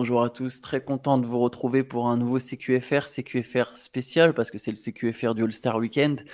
bonjour 0.00 0.22
à 0.22 0.30
tous. 0.30 0.60
Très 0.60 0.80
content 0.80 1.18
de 1.18 1.26
vous 1.26 1.40
retrouver 1.40 1.82
pour 1.82 2.06
un 2.06 2.16
nouveau 2.16 2.38
CQFR, 2.38 3.08
CQFR 3.08 3.76
spécial 3.76 4.32
parce 4.32 4.52
que 4.52 4.56
c'est 4.56 4.70
le 4.70 4.76
CQFR 4.76 5.34
du 5.34 5.42
All-Star 5.42 5.76
Weekend 5.76 6.24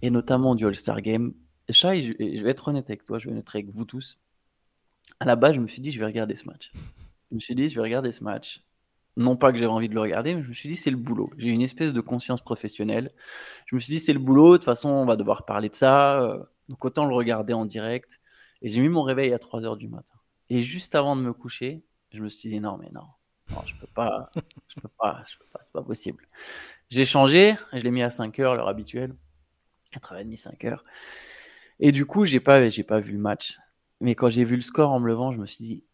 et 0.00 0.08
notamment 0.08 0.54
du 0.54 0.64
All-Star 0.66 1.02
Game. 1.02 1.34
Chai, 1.68 2.00
je, 2.00 2.42
vais 2.42 2.48
être 2.48 2.68
honnête 2.68 2.88
avec 2.88 3.04
toi, 3.04 3.18
je 3.18 3.28
vais 3.28 3.36
être 3.38 3.54
avec 3.54 3.68
vous 3.68 3.84
tous. 3.84 4.18
À 5.20 5.26
la 5.26 5.36
base, 5.36 5.56
je 5.56 5.60
me 5.60 5.68
suis 5.68 5.82
dit, 5.82 5.90
je 5.90 5.98
vais 5.98 6.06
regarder 6.06 6.36
ce 6.36 6.46
match. 6.46 6.72
Je 7.30 7.34
me 7.34 7.40
suis 7.40 7.54
dit, 7.54 7.68
je 7.68 7.74
vais 7.74 7.82
regarder 7.82 8.12
ce 8.12 8.24
match. 8.24 8.64
Non 9.18 9.36
pas 9.36 9.52
que 9.52 9.58
j'avais 9.58 9.70
envie 9.70 9.90
de 9.90 9.94
le 9.94 10.00
regarder, 10.00 10.34
mais 10.34 10.42
je 10.42 10.48
me 10.48 10.54
suis 10.54 10.70
dit, 10.70 10.76
c'est 10.76 10.90
le 10.90 10.96
boulot. 10.96 11.28
J'ai 11.36 11.50
une 11.50 11.60
espèce 11.60 11.92
de 11.92 12.00
conscience 12.00 12.40
professionnelle. 12.40 13.12
Je 13.66 13.74
me 13.74 13.80
suis 13.80 13.92
dit, 13.92 14.00
c'est 14.00 14.14
le 14.14 14.20
boulot, 14.20 14.52
de 14.52 14.56
toute 14.56 14.64
façon, 14.64 14.88
on 14.88 15.04
va 15.04 15.16
devoir 15.16 15.44
parler 15.44 15.68
de 15.68 15.74
ça. 15.74 16.22
euh, 16.22 16.42
Donc 16.70 16.82
autant 16.82 17.04
le 17.04 17.14
regarder 17.14 17.52
en 17.52 17.66
direct. 17.66 18.22
Et 18.62 18.70
j'ai 18.70 18.80
mis 18.80 18.88
mon 18.88 19.02
réveil 19.02 19.34
à 19.34 19.38
3 19.38 19.66
heures 19.66 19.76
du 19.76 19.88
matin. 19.88 20.14
Et 20.48 20.62
juste 20.62 20.94
avant 20.94 21.14
de 21.14 21.20
me 21.20 21.34
coucher, 21.34 21.84
je 22.12 22.20
me 22.22 22.28
suis 22.28 22.48
dit, 22.50 22.60
non, 22.60 22.76
mais 22.78 22.90
non, 22.92 23.06
non 23.50 23.62
je 23.66 23.74
peux 23.76 23.86
pas, 23.86 24.30
je 24.68 24.80
peux 24.80 24.88
pas, 24.98 25.22
je 25.28 25.38
peux 25.38 25.44
pas, 25.52 25.60
c'est 25.62 25.72
pas 25.72 25.82
possible. 25.82 26.26
J'ai 26.90 27.04
changé, 27.04 27.54
je 27.72 27.78
l'ai 27.80 27.90
mis 27.90 28.02
à 28.02 28.10
5 28.10 28.38
heures, 28.40 28.54
l'heure 28.54 28.68
habituelle. 28.68 29.14
4h30, 29.92 30.36
5 30.36 30.64
heures. 30.64 30.84
Et 31.80 31.92
du 31.92 32.06
coup, 32.06 32.24
j'ai 32.26 32.40
pas, 32.40 32.68
j'ai 32.68 32.82
pas 32.84 33.00
vu 33.00 33.12
le 33.12 33.18
match. 33.18 33.58
Mais 34.00 34.14
quand 34.14 34.28
j'ai 34.30 34.44
vu 34.44 34.56
le 34.56 34.62
score 34.62 34.90
en 34.90 35.00
me 35.00 35.06
levant, 35.06 35.32
je 35.32 35.38
me 35.38 35.46
suis 35.46 35.64
dit, 35.64 35.84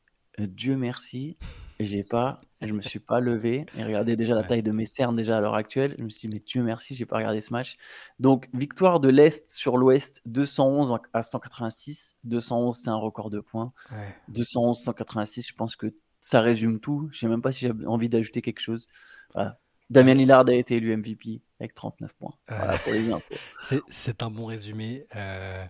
euh, 0.41 0.47
Dieu 0.47 0.77
merci, 0.77 1.37
j'ai 1.81 2.03
pas, 2.05 2.41
je 2.61 2.73
me 2.73 2.81
suis 2.81 2.99
pas 3.01 3.21
levé 3.21 3.67
et 3.77 3.85
regardez 3.85 4.17
déjà 4.17 4.35
la 4.35 4.43
taille 4.45 4.63
de 4.63 4.73
mes 4.73 4.87
cernes 4.87 5.15
déjà 5.17 5.37
à 5.37 5.41
l'heure 5.41 5.55
actuelle. 5.55 5.95
Je 5.99 6.05
me 6.05 6.09
suis 6.09 6.29
dit, 6.29 6.35
mais 6.35 6.41
Dieu 6.41 6.63
merci, 6.63 6.95
j'ai 6.95 7.07
pas 7.07 7.17
regardé 7.17 7.41
ce 7.41 7.53
match. 7.53 7.77
Donc, 8.19 8.49
victoire 8.55 8.99
de 9.01 9.09
l'Est 9.09 9.49
sur 9.51 9.77
l'Ouest, 9.77 10.23
211 10.27 10.91
en- 10.91 11.01
à 11.13 11.23
186. 11.23 12.17
211, 12.25 12.77
c'est 12.83 12.91
un 12.91 12.97
record 12.97 13.31
de 13.31 13.41
points. 13.41 13.73
Ouais. 13.93 14.15
211, 14.29 14.81
186, 14.83 15.49
je 15.49 15.55
pense 15.55 15.77
que 15.77 15.95
ça 16.21 16.41
résume 16.41 16.81
tout. 16.81 17.09
Je 17.13 17.19
sais 17.21 17.29
même 17.29 17.43
pas 17.43 17.53
si 17.53 17.67
j'ai 17.67 17.73
envie 17.87 18.09
d'ajouter 18.09 18.43
quelque 18.43 18.61
chose. 18.61 18.87
Voilà. 19.35 19.59
Damien 19.91 20.15
Lillard 20.15 20.47
a 20.49 20.53
été 20.53 20.77
élu 20.77 20.95
MVP 20.97 21.41
avec 21.61 21.75
39 21.75 22.11
points. 22.19 22.35
Voilà 22.49 22.73
Ouais. 22.73 22.79
pour 22.85 22.93
les 22.93 23.13
infos. 23.13 23.35
C'est, 23.91 24.23
un 24.23 24.31
bon 24.31 24.47
résumé. 24.47 25.07
Euh, 25.17 25.65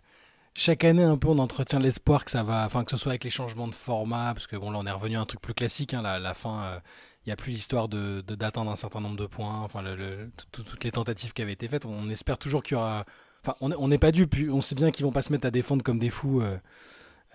chaque 0.55 0.83
année, 0.85 1.05
un 1.05 1.17
peu, 1.17 1.29
on 1.29 1.39
entretient 1.39 1.79
l'espoir 1.79 2.25
que 2.25 2.31
ça 2.33 2.43
va, 2.43 2.65
enfin, 2.67 2.83
que 2.85 2.91
ce 2.91 2.97
soit 2.97 3.13
avec 3.13 3.23
les 3.25 3.31
changements 3.31 3.69
de 3.69 3.75
format, 3.75 4.35
parce 4.35 4.47
que 4.49 4.57
bon, 4.57 4.71
là, 4.73 4.79
on 4.81 4.87
est 4.87 4.91
revenu 4.91 5.17
à 5.17 5.21
un 5.21 5.25
truc 5.27 5.41
plus 5.41 5.55
classique. 5.55 5.95
hein, 5.95 6.03
la, 6.03 6.19
la 6.19 6.35
fin, 6.35 6.63
euh, 6.65 6.81
il 7.25 7.29
n'y 7.29 7.33
a 7.33 7.37
plus 7.37 7.53
l'histoire 7.53 7.89
de, 7.89 8.23
d'atteindre 8.23 8.71
un 8.73 8.77
certain 8.77 9.01
nombre 9.01 9.17
de 9.17 9.27
points. 9.27 9.61
Enfin, 9.61 9.83
le- 9.83 9.95
le- 9.95 10.31
tout- 10.51 10.65
toutes 10.65 10.83
les 10.83 10.91
tentatives 10.91 11.33
qui 11.33 11.43
avaient 11.43 11.53
été 11.53 11.69
faites, 11.69 11.87
on 11.87 12.11
espère 12.11 12.39
toujours 12.39 12.63
qu'il 12.65 12.77
y 12.77 12.81
aura. 12.81 13.05
Enfin, 13.47 13.55
on 13.61 13.87
n'est 13.87 13.99
pas 13.99 14.11
dupes. 14.11 14.35
On 14.51 14.61
sait 14.61 14.75
bien 14.75 14.91
qu'ils 14.91 15.07
vont 15.07 15.13
pas 15.13 15.23
se 15.23 15.31
mettre 15.33 15.47
à 15.47 15.53
défendre 15.53 15.85
comme 15.85 16.01
des 16.01 16.11
fous 16.11 16.41
euh, 16.41 16.45
euh, 16.47 16.59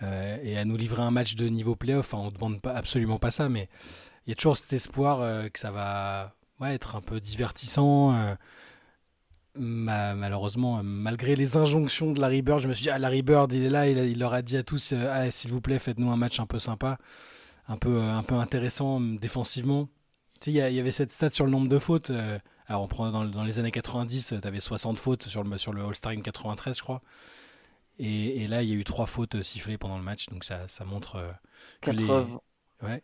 et 0.02 0.58
à 0.58 0.64
nous 0.64 0.76
livrer 0.76 1.02
un 1.02 1.10
match 1.10 1.34
de 1.36 1.48
niveau 1.48 1.76
playoff. 1.76 2.14
On 2.14 2.26
ne 2.26 2.30
demande 2.30 2.60
absolument 2.64 3.18
pas 3.18 3.30
ça, 3.30 3.48
mais 3.48 3.68
il 4.26 4.30
y 4.30 4.32
a 4.32 4.36
toujours 4.36 4.56
cet 4.56 4.72
espoir 4.72 5.20
euh, 5.20 5.48
que 5.48 5.58
ça 5.58 5.70
va 5.70 6.34
être 6.62 6.96
un 6.96 7.00
peu 7.00 7.20
divertissant. 7.20 8.14
euh, 8.14 8.34
Ma- 9.56 10.14
malheureusement, 10.16 10.78
euh, 10.78 10.82
malgré 10.82 11.36
les 11.36 11.56
injonctions 11.56 12.10
de 12.12 12.20
Larry 12.20 12.42
Bird, 12.42 12.58
je 12.60 12.66
me 12.66 12.72
suis 12.74 12.82
dit, 12.84 12.90
ah, 12.90 12.98
Larry 12.98 13.22
Bird, 13.22 13.52
il 13.52 13.62
est 13.64 13.70
là, 13.70 13.86
il, 13.88 14.18
leur 14.18 14.34
a 14.34 14.42
dit 14.42 14.56
à 14.56 14.64
tous, 14.64 14.92
euh, 14.92 15.08
ah, 15.12 15.30
s'il 15.30 15.52
vous 15.52 15.60
plaît, 15.60 15.78
faites-nous 15.78 16.10
un 16.10 16.16
match 16.16 16.40
un 16.40 16.46
peu 16.46 16.58
sympa, 16.58 16.98
un 17.68 17.76
peu, 17.76 17.98
euh, 18.02 18.12
intéressant 18.32 19.00
euh, 19.00 19.16
défensivement. 19.18 19.88
Tu 20.40 20.52
sais, 20.52 20.58
il 20.70 20.74
y, 20.74 20.80
avait 20.80 20.90
cette 20.90 21.12
stat 21.12 21.30
sur 21.30 21.44
le 21.44 21.52
nombre 21.52 21.68
de 21.68 21.78
fautes. 21.78 22.10
euh, 22.10 22.38
alors, 22.66 22.82
on 22.82 22.88
prend 22.88 23.10
dans, 23.12 23.22
le- 23.24 23.30
dans 23.30 23.44
les 23.44 23.58
années 23.60 23.70
90, 23.70 24.34
tu 24.42 24.48
avais 24.48 24.60
60 24.60 24.98
fautes 24.98 25.24
sur 25.24 25.44
le, 25.44 25.52
All-Star 25.86 26.12
Game 26.14 26.22
93, 26.22 26.76
je 26.78 26.82
crois. 26.82 27.02
Et, 27.98 28.42
et 28.44 28.46
là, 28.48 28.62
il 28.62 28.68
y 28.68 28.72
a 28.72 28.76
eu 28.76 28.84
trois 28.84 29.06
fautes 29.06 29.40
sifflées 29.42 29.78
pendant 29.78 29.98
le 29.98 30.04
match, 30.04 30.26
donc 30.28 30.44
ça, 30.44 30.66
ça 30.68 30.84
montre 30.84 31.16
euh, 31.16 31.32
que 31.80 31.90
les... 31.90 32.06
80 32.06 32.40
Ouais. 32.82 33.02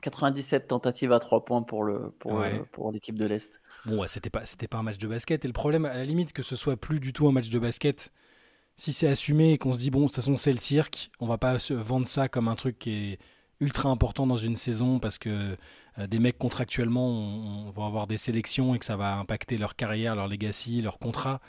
97 0.00 0.68
tentatives 0.68 1.12
à 1.12 1.18
3 1.18 1.44
points 1.44 1.62
pour 1.62 1.82
le 1.82 2.10
pour, 2.20 2.32
le- 2.32 2.38
Ouais. 2.38 2.62
pour 2.72 2.92
l'équipe 2.92 3.16
de 3.18 3.26
l'Est. 3.26 3.60
Bon, 3.84 4.00
ouais, 4.00 4.08
c'était 4.08 4.30
pas, 4.30 4.46
c'était 4.46 4.68
pas 4.68 4.78
un 4.78 4.82
match 4.82 4.98
de 4.98 5.08
basket. 5.08 5.44
Et 5.44 5.48
le 5.48 5.52
problème, 5.52 5.84
à 5.86 5.94
la 5.94 6.04
limite, 6.04 6.32
que 6.32 6.42
ce 6.42 6.56
soit 6.56 6.76
plus 6.76 7.00
du 7.00 7.12
tout 7.12 7.26
un 7.26 7.32
match 7.32 7.48
de 7.48 7.58
basket, 7.58 8.12
si 8.76 8.92
c'est 8.92 9.08
assumé 9.08 9.52
et 9.54 9.58
qu'on 9.58 9.72
se 9.72 9.78
dit, 9.78 9.90
bon, 9.90 10.02
de 10.02 10.06
toute 10.06 10.16
façon, 10.16 10.36
c'est 10.36 10.52
le 10.52 10.58
cirque, 10.58 11.10
on 11.20 11.26
va 11.26 11.38
pas 11.38 11.58
se 11.58 11.74
vendre 11.74 12.06
ça 12.06 12.28
comme 12.28 12.48
un 12.48 12.54
truc 12.56 12.78
qui 12.78 12.90
est 12.92 13.18
ultra 13.60 13.88
important 13.90 14.26
dans 14.26 14.36
une 14.36 14.56
saison 14.56 15.00
parce 15.00 15.18
que 15.18 15.56
euh, 15.98 16.06
des 16.06 16.20
mecs 16.20 16.38
contractuellement 16.38 17.08
on, 17.08 17.66
on 17.66 17.70
va 17.70 17.86
avoir 17.86 18.06
des 18.06 18.16
sélections 18.16 18.74
et 18.76 18.78
que 18.78 18.84
ça 18.84 18.96
va 18.96 19.16
impacter 19.16 19.58
leur 19.58 19.74
carrière, 19.74 20.14
leur 20.14 20.28
legacy, 20.28 20.80
leur 20.80 20.98
contrat. 21.00 21.40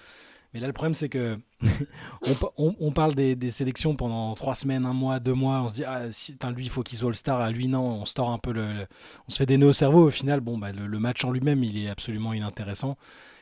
Mais 0.54 0.60
là, 0.60 0.68
le 0.68 0.74
problème, 0.74 0.94
c'est 0.96 1.10
que 1.10 1.38
on, 2.26 2.34
pa- 2.34 2.52
on- 2.58 2.76
on 2.80 2.92
parle 2.92 3.14
des, 3.16 3.36
des 3.36 3.52
sélections 3.52 3.96
pendant 3.96 4.34
trois 4.36 4.56
semaines, 4.56 4.86
un 4.86 4.94
mois, 4.94 5.20
deux 5.20 5.34
mois. 5.34 5.62
On 5.62 5.70
se 5.70 5.76
dit, 5.76 5.84
ah, 5.86 6.12
si, 6.12 6.36
lui, 6.56 6.66
il 6.66 6.70
faut 6.70 6.82
qu'il 6.84 6.98
soit 6.98 7.10
All-Star. 7.10 7.40
À 7.40 7.52
lui, 7.52 7.68
non. 7.68 8.02
On 8.02 8.06
se 8.06 8.14
tord 8.14 8.30
un 8.32 8.40
peu 8.40 8.52
le, 8.52 8.74
le- 8.74 8.88
On 9.28 9.32
se 9.32 9.38
fait 9.38 9.46
des 9.46 9.58
nœuds 9.58 9.68
au 9.70 9.74
cerveau. 9.74 10.08
Au 10.08 10.12
final, 10.12 10.40
bon, 10.40 10.58
bah, 10.58 10.72
le, 10.72 10.88
le 10.88 11.00
match 11.00 11.24
en 11.24 11.32
lui-même, 11.32 11.64
il 11.64 11.78
est 11.78 11.90
absolument 11.90 12.34
inintéressant. 12.34 12.98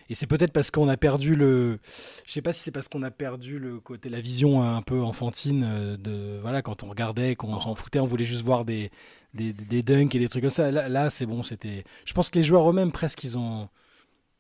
Et 0.10 0.16
c'est 0.16 0.28
peut-être 0.28 0.54
parce 0.54 0.72
qu'on 0.72 0.88
a 0.88 0.96
perdu 0.96 1.36
le. 1.36 1.80
Je 2.26 2.32
sais 2.32 2.42
pas 2.42 2.54
si 2.54 2.62
c'est 2.62 2.72
parce 2.72 2.88
qu'on 2.88 3.04
a 3.04 3.12
perdu 3.12 3.60
le 3.60 3.80
côté, 3.82 4.08
la 4.10 4.22
vision 4.22 4.64
un 4.64 4.82
peu 4.82 5.02
enfantine 5.02 5.66
euh, 5.68 5.98
de. 5.98 6.40
Voilà, 6.42 6.62
quand 6.62 6.84
on 6.84 6.88
regardait, 6.90 7.36
qu'on 7.36 7.60
s'en 7.60 7.76
foutait, 7.76 8.00
on 8.00 8.06
voulait 8.06 8.24
juste 8.24 8.42
voir 8.42 8.64
des, 8.64 8.90
des, 9.34 9.52
des 9.52 9.84
dunks 9.84 10.16
et 10.16 10.20
des 10.20 10.30
trucs 10.30 10.44
comme 10.44 10.50
ça. 10.50 10.72
Là, 10.72 10.88
là, 10.88 11.10
c'est 11.10 11.26
bon, 11.26 11.44
c'était. 11.44 11.84
Je 12.06 12.14
pense 12.14 12.30
que 12.30 12.40
les 12.40 12.44
joueurs 12.44 12.70
eux-mêmes, 12.70 12.92
presque, 12.94 13.24
ils 13.26 13.38
ont. 13.38 13.68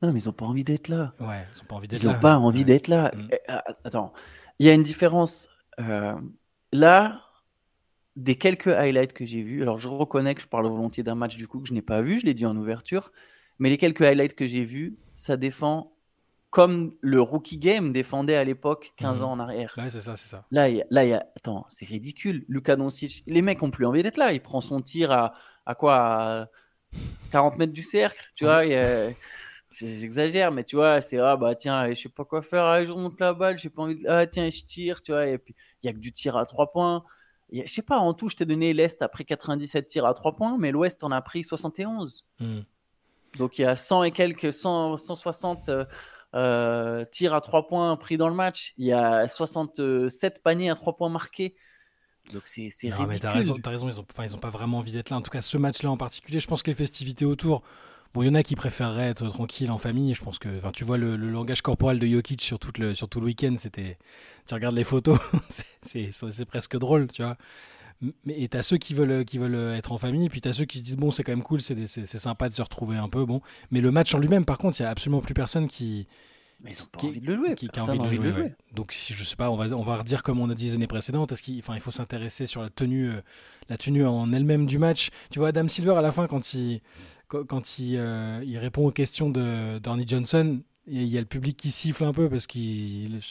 Non, 0.01 0.11
mais 0.13 0.19
ils 0.19 0.29
ont 0.29 0.33
pas 0.33 0.45
envie 0.45 0.63
d'être 0.63 0.87
là. 0.89 1.13
Ouais, 1.19 1.45
ils 1.55 1.61
ont 1.61 1.65
pas 1.65 1.75
envie 1.75 1.87
d'être 1.87 2.01
Ils 2.03 2.07
là. 2.07 2.15
ont 2.15 2.19
pas 2.19 2.37
envie 2.37 2.59
Ouais. 2.59 2.65
d'être 2.65 2.87
là. 2.87 3.11
Mm. 3.15 3.27
Eh, 3.31 3.37
ah, 3.47 3.63
Attends, 3.83 4.13
il 4.59 4.65
y 4.65 4.69
a 4.69 4.73
une 4.73 4.83
différence. 4.83 5.49
euh, 5.79 6.15
là, 6.73 7.21
des 8.15 8.35
quelques 8.35 8.67
highlights 8.67 9.13
que 9.13 9.25
j'ai 9.25 9.43
vus, 9.43 9.61
alors 9.61 9.77
je 9.77 9.87
reconnais 9.87 10.33
que 10.33 10.41
je 10.41 10.47
parle 10.47 10.65
volontiers 10.67 11.03
d'un 11.03 11.13
match 11.15 11.37
du 11.37 11.47
coup 11.47 11.59
que 11.59 11.67
je 11.67 11.73
n'ai 11.75 11.83
pas 11.83 12.01
vu, 12.01 12.19
je 12.19 12.25
l'ai 12.25 12.33
dit 12.33 12.47
en 12.47 12.57
ouverture, 12.57 13.11
mais 13.59 13.69
les 13.69 13.77
quelques 13.77 14.01
highlights 14.01 14.33
que 14.35 14.47
j'ai 14.47 14.65
vus, 14.65 14.97
ça 15.13 15.37
défend 15.37 15.93
comme 16.49 16.91
le 17.01 17.21
rookie 17.21 17.57
game 17.59 17.91
défendait 17.93 18.35
à 18.35 18.43
l'époque 18.43 18.93
15 18.97 19.19
Mhm. 19.21 19.27
ans 19.27 19.31
en 19.33 19.39
arrière. 19.39 19.75
Ouais, 19.77 19.89
c'est 19.91 20.01
ça, 20.01 20.15
c'est 20.15 20.29
ça. 20.29 20.45
Là, 20.49 20.67
il 20.69 20.77
y 20.77 20.81
a- 20.81 20.85
là, 20.89 21.03
il 21.05 21.09
y 21.09 21.13
a... 21.13 21.25
attends, 21.35 21.65
c'est 21.69 21.85
ridicule. 21.85 22.43
Luka 22.47 22.75
Doncic, 22.75 23.23
les 23.27 23.41
mecs 23.43 23.61
ont 23.61 23.69
plus 23.69 23.85
envie 23.85 24.01
d'être 24.01 24.17
là. 24.17 24.31
Il 24.33 24.39
prend 24.41 24.61
son 24.61 24.81
tir 24.81 25.11
à, 25.11 25.33
à 25.67 25.75
quoi 25.75 25.95
à 25.97 26.47
40 27.31 27.57
mètres 27.57 27.73
du 27.73 27.83
cercle, 27.83 28.31
tu 28.35 28.45
vois. 28.45 28.65
J'exagère, 29.69 30.51
mais 30.51 30.63
tu 30.63 30.77
vois, 30.77 31.01
c'est 31.01 31.17
ah 31.19 31.35
bah 31.35 31.53
tiens, 31.53 31.89
je 31.89 31.93
sais 31.93 32.09
pas 32.09 32.23
quoi 32.23 32.41
faire, 32.41 32.63
ah, 32.63 32.85
je 32.85 32.91
remonte 32.91 33.19
la 33.19 33.33
balle, 33.33 33.57
j'ai 33.57 33.69
pas 33.69 33.83
envie 33.83 33.95
de. 33.95 34.07
Ah 34.07 34.25
tiens, 34.25 34.49
je 34.49 34.63
tire, 34.63 35.01
tu 35.01 35.11
vois. 35.11 35.27
Et 35.27 35.37
puis 35.37 35.55
il 35.83 35.87
y 35.87 35.89
a 35.89 35.93
que 35.93 35.99
du 35.99 36.13
tir 36.13 36.37
à 36.37 36.45
3 36.45 36.71
points. 36.71 37.03
Je 37.51 37.65
sais 37.65 37.81
pas, 37.81 37.97
en 37.97 38.13
tout, 38.13 38.29
je 38.29 38.35
t'ai 38.35 38.45
donné 38.45 38.73
l'Est 38.73 39.01
a 39.01 39.09
pris 39.09 39.25
97 39.25 39.87
tirs 39.87 40.05
à 40.05 40.13
3 40.13 40.35
points, 40.35 40.57
mais 40.57 40.71
l'Ouest 40.71 41.03
en 41.03 41.11
a 41.11 41.21
pris 41.21 41.43
71. 41.43 42.25
Mm. 42.39 42.59
Donc 43.37 43.59
il 43.59 43.63
y 43.63 43.65
a 43.65 43.75
100 43.75 44.03
et 44.03 44.11
quelques, 44.11 44.51
100, 44.51 44.97
160 44.97 45.69
euh, 45.69 45.85
euh, 46.33 47.05
tirs 47.05 47.33
à 47.33 47.41
3 47.41 47.67
points 47.67 47.95
pris 47.97 48.17
dans 48.17 48.29
le 48.29 48.35
match. 48.35 48.73
Il 48.77 48.85
y 48.85 48.93
a 48.93 49.27
67 49.27 50.43
paniers 50.43 50.69
à 50.69 50.75
3 50.75 50.95
points 50.95 51.09
marqués. 51.09 51.55
Donc 52.33 52.43
c'est 52.45 52.71
Non, 52.83 53.07
mais 53.07 53.19
t'as 53.19 53.31
ridicule. 53.31 53.61
raison, 53.63 53.85
raison, 53.85 53.89
ils 53.89 53.99
ont, 53.99 54.05
enfin, 54.09 54.23
ils 54.25 54.35
ont 54.35 54.39
pas 54.39 54.49
vraiment 54.49 54.79
envie 54.79 54.91
d'être 54.91 55.09
là. 55.09 55.17
En 55.17 55.21
tout 55.21 55.31
cas, 55.31 55.41
ce 55.41 55.57
match-là 55.57 55.89
en 55.89 55.97
particulier, 55.97 56.39
je 56.39 56.47
pense 56.47 56.63
que 56.63 56.71
les 56.71 56.75
festivités 56.75 57.25
autour, 57.25 57.63
bon, 58.17 58.23
il 58.23 58.27
y 58.27 58.29
en 58.29 58.35
a 58.35 58.41
qui 58.41 58.55
préféreraient 58.55 59.09
être 59.09 59.27
tranquilles 59.27 59.69
en 59.69 59.77
famille. 59.77 60.15
Je 60.15 60.23
pense 60.23 60.39
que, 60.39 60.49
enfin, 60.57 60.71
tu 60.71 60.83
vois 60.83 60.97
le, 60.97 61.15
langage 61.15 61.61
corporel 61.61 61.99
de 61.99 62.07
Jokic 62.07 62.41
sur, 62.41 62.57
toute 62.57 62.79
le, 62.79 62.95
sur 62.95 63.07
tout 63.07 63.19
le 63.19 63.27
week-end, 63.27 63.55
c'était, 63.59 63.99
tu 64.47 64.55
regardes 64.55 64.75
les 64.75 64.83
photos, 64.83 65.19
c'est- 65.81 66.45
presque 66.45 66.77
drôle, 66.77 67.07
tu 67.11 67.21
vois. 67.21 67.37
Et 68.27 68.47
t'as 68.47 68.63
ceux 68.63 68.77
qui 68.77 68.95
veulent, 68.95 69.23
qui 69.23 69.37
veulent 69.37 69.75
être 69.75 69.91
en 69.91 69.97
famille, 69.97 70.29
puis 70.29 70.41
t'as 70.41 70.53
ceux 70.53 70.65
qui 70.65 70.79
se 70.79 70.83
disent 70.83 70.97
bon, 70.97 71.11
c'est 71.11 71.23
quand 71.23 71.31
même 71.31 71.43
cool, 71.43 71.61
c'est 71.61 72.05
sympa 72.07 72.49
de 72.49 72.53
se 72.55 72.61
retrouver 72.61 72.97
un 72.97 73.09
peu, 73.09 73.23
bon. 73.25 73.41
Mais 73.69 73.81
le 73.81 73.91
match 73.91 74.13
en 74.15 74.19
lui-même, 74.19 74.45
par 74.45 74.57
contre, 74.57 74.79
il 74.79 74.83
y 74.83 74.85
a 74.85 74.89
absolument 74.89 75.21
plus 75.21 75.35
personne 75.35 75.67
qui, 75.67 76.07
Mais 76.59 76.71
ils 76.71 76.75
pas 76.87 76.97
qui- 76.99 77.07
envie 77.07 77.21
de 77.21 77.27
le 77.27 77.35
jouer. 77.35 77.55
qui, 77.55 77.67
qui 77.67 77.79
a 77.79 77.83
envie 77.83 77.99
de 77.99 78.03
le 78.05 78.31
jouer. 78.31 78.43
ouais. 78.43 78.55
Donc 78.73 78.91
si 78.91 79.13
je 79.13 79.23
sais 79.23 79.35
pas, 79.35 79.51
on 79.51 79.55
va 79.55 79.65
on 79.75 79.83
va 79.83 79.97
redire 79.97 80.23
comme 80.23 80.39
on 80.39 80.49
a 80.49 80.55
dit 80.55 80.65
les 80.69 80.73
années 80.73 80.87
précédentes. 80.87 81.31
Est-ce 81.31 81.43
qu'il 81.43 81.59
enfin 81.59 81.75
il 81.75 81.79
faut 81.81 81.91
s'intéresser 81.91 82.45
sur 82.47 82.61
la 82.61 82.69
tenue 82.69 83.09
euh, 83.11 83.21
la 83.69 83.77
tenue 83.77 84.05
en 84.05 84.31
elle-même 84.33 84.65
du 84.65 84.77
match. 84.79 85.09
Tu 85.29 85.39
vois 85.39 85.49
Adam 85.49 85.67
Silver 85.67 85.93
à 85.95 86.01
la 86.01 86.11
fin 86.11 86.25
quand 86.27 86.53
il 86.53 86.81
quand, 87.27 87.77
il, 87.79 87.97
euh, 87.97 88.41
il 88.45 88.57
répond 88.57 88.87
aux 88.87 88.91
questions 88.91 89.29
de 89.29 89.79
Johnson, 90.07 90.61
il 90.89 91.03
y 91.07 91.17
a 91.17 91.19
le 91.19 91.25
public 91.25 91.57
qui 91.57 91.69
siffle 91.71 92.03
un 92.05 92.13
peu 92.13 92.29
parce 92.29 92.47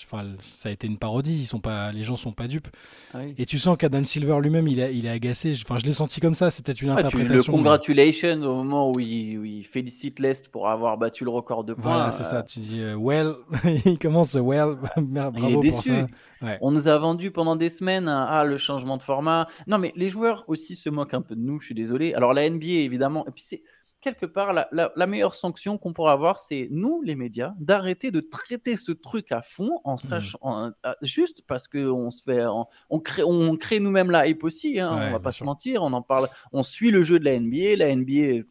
enfin 0.04 0.24
ça 0.42 0.68
a 0.68 0.72
été 0.72 0.86
une 0.86 0.98
parodie, 0.98 1.34
ils 1.38 1.46
sont 1.46 1.58
pas 1.60 1.90
les 1.92 2.04
gens 2.04 2.16
sont 2.16 2.32
pas 2.32 2.48
dupes. 2.48 2.68
Ah 3.14 3.18
oui. 3.24 3.34
Et 3.38 3.46
tu 3.46 3.58
sens 3.58 3.76
qu'Adam 3.78 4.04
Silver 4.04 4.38
lui-même 4.42 4.68
il, 4.68 4.80
a- 4.80 4.90
il 4.90 5.06
est 5.06 5.10
agacé. 5.10 5.54
Enfin 5.62 5.78
je 5.78 5.84
l'ai 5.86 5.92
senti 5.92 6.20
comme 6.20 6.34
ça, 6.34 6.50
c'est 6.50 6.64
peut-être 6.64 6.82
une 6.82 6.90
Ah, 6.90 6.96
tu, 6.96 7.02
le 7.02 7.06
interprétation. 7.06 7.52
mais- 7.52 7.58
congratulations 7.58 8.42
au 8.42 8.54
moment 8.62 8.90
où 8.92 9.00
il, 9.00 9.38
où 9.38 9.44
il 9.44 9.64
félicite 9.64 10.18
l'Est 10.18 10.48
pour 10.48 10.68
avoir 10.68 10.98
battu 10.98 11.24
le 11.24 11.30
record 11.30 11.64
de 11.64 11.74
points. 11.74 11.82
Voilà, 11.94 12.10
c'est 12.10 12.24
euh, 12.24 12.26
ça. 12.26 12.42
Tu 12.42 12.60
dis 12.60 12.80
euh, 12.80 12.94
well, 12.96 13.34
il 13.86 13.98
commence 13.98 14.34
well, 14.34 14.76
Merde, 14.96 15.34
Il 15.36 15.38
est 15.38 15.40
bravo 15.40 15.54
pour 15.54 15.62
déçu. 15.62 15.88
ça. 15.90 16.06
Ouais. 16.42 16.58
On 16.60 16.70
nous 16.70 16.88
a 16.88 16.98
vendu 16.98 17.30
pendant 17.30 17.56
des 17.56 17.70
semaines 17.70 18.08
un- 18.08 18.26
ah, 18.28 18.44
le 18.44 18.58
changement 18.58 18.98
de 18.98 19.02
format. 19.02 19.48
Non, 19.66 19.78
mais 19.78 19.92
les 19.96 20.08
joueurs 20.10 20.44
aussi 20.48 20.76
se 20.76 20.90
moquent 20.90 21.14
un 21.14 21.22
peu 21.22 21.34
de 21.34 21.40
nous, 21.40 21.58
je 21.60 21.66
suis 21.66 21.74
désolé. 21.74 22.12
Alors, 22.12 22.34
la 22.34 22.48
NBA, 22.50 22.66
évidemment, 22.84 23.26
et 23.26 23.30
puis 23.30 23.42
c'est 23.46 23.62
quelque 24.06 24.26
part, 24.26 24.52
la, 24.52 25.06
meilleure 25.06 25.34
sanction 25.34 25.78
qu'on 25.78 25.92
pourra 25.92 26.12
avoir, 26.12 26.38
c'est 26.38 26.68
nous, 26.70 27.02
les 27.02 27.16
médias, 27.16 27.54
d'arrêter 27.58 28.12
de 28.12 28.20
traiter 28.20 28.76
ce 28.76 28.92
truc 28.92 29.32
à 29.32 29.42
fond 29.42 29.80
en 29.82 29.94
mmh. 29.94 29.98
sachant, 29.98 30.72
juste 31.02 31.42
parce 31.46 31.66
qu'on 31.66 32.10
se 32.12 32.22
fait, 32.22 32.44
on, 32.88 33.00
crée, 33.00 33.24
on 33.24 33.56
crée 33.56 33.80
nous-mêmes 33.80 34.12
la 34.12 34.28
hype 34.28 34.44
aussi, 34.44 34.78
hein, 34.78 34.90
on 34.92 35.10
va 35.10 35.18
pas 35.18 35.32
se 35.32 35.42
mentir, 35.42 35.82
on 35.82 35.92
en 35.92 36.02
parle, 36.02 36.28
on 36.52 36.62
suit 36.62 36.92
le 36.92 37.02
jeu 37.02 37.18
de 37.18 37.24
la 37.24 37.38
NBA, 37.38 37.76
la 37.76 37.94
NBA 37.96 38.44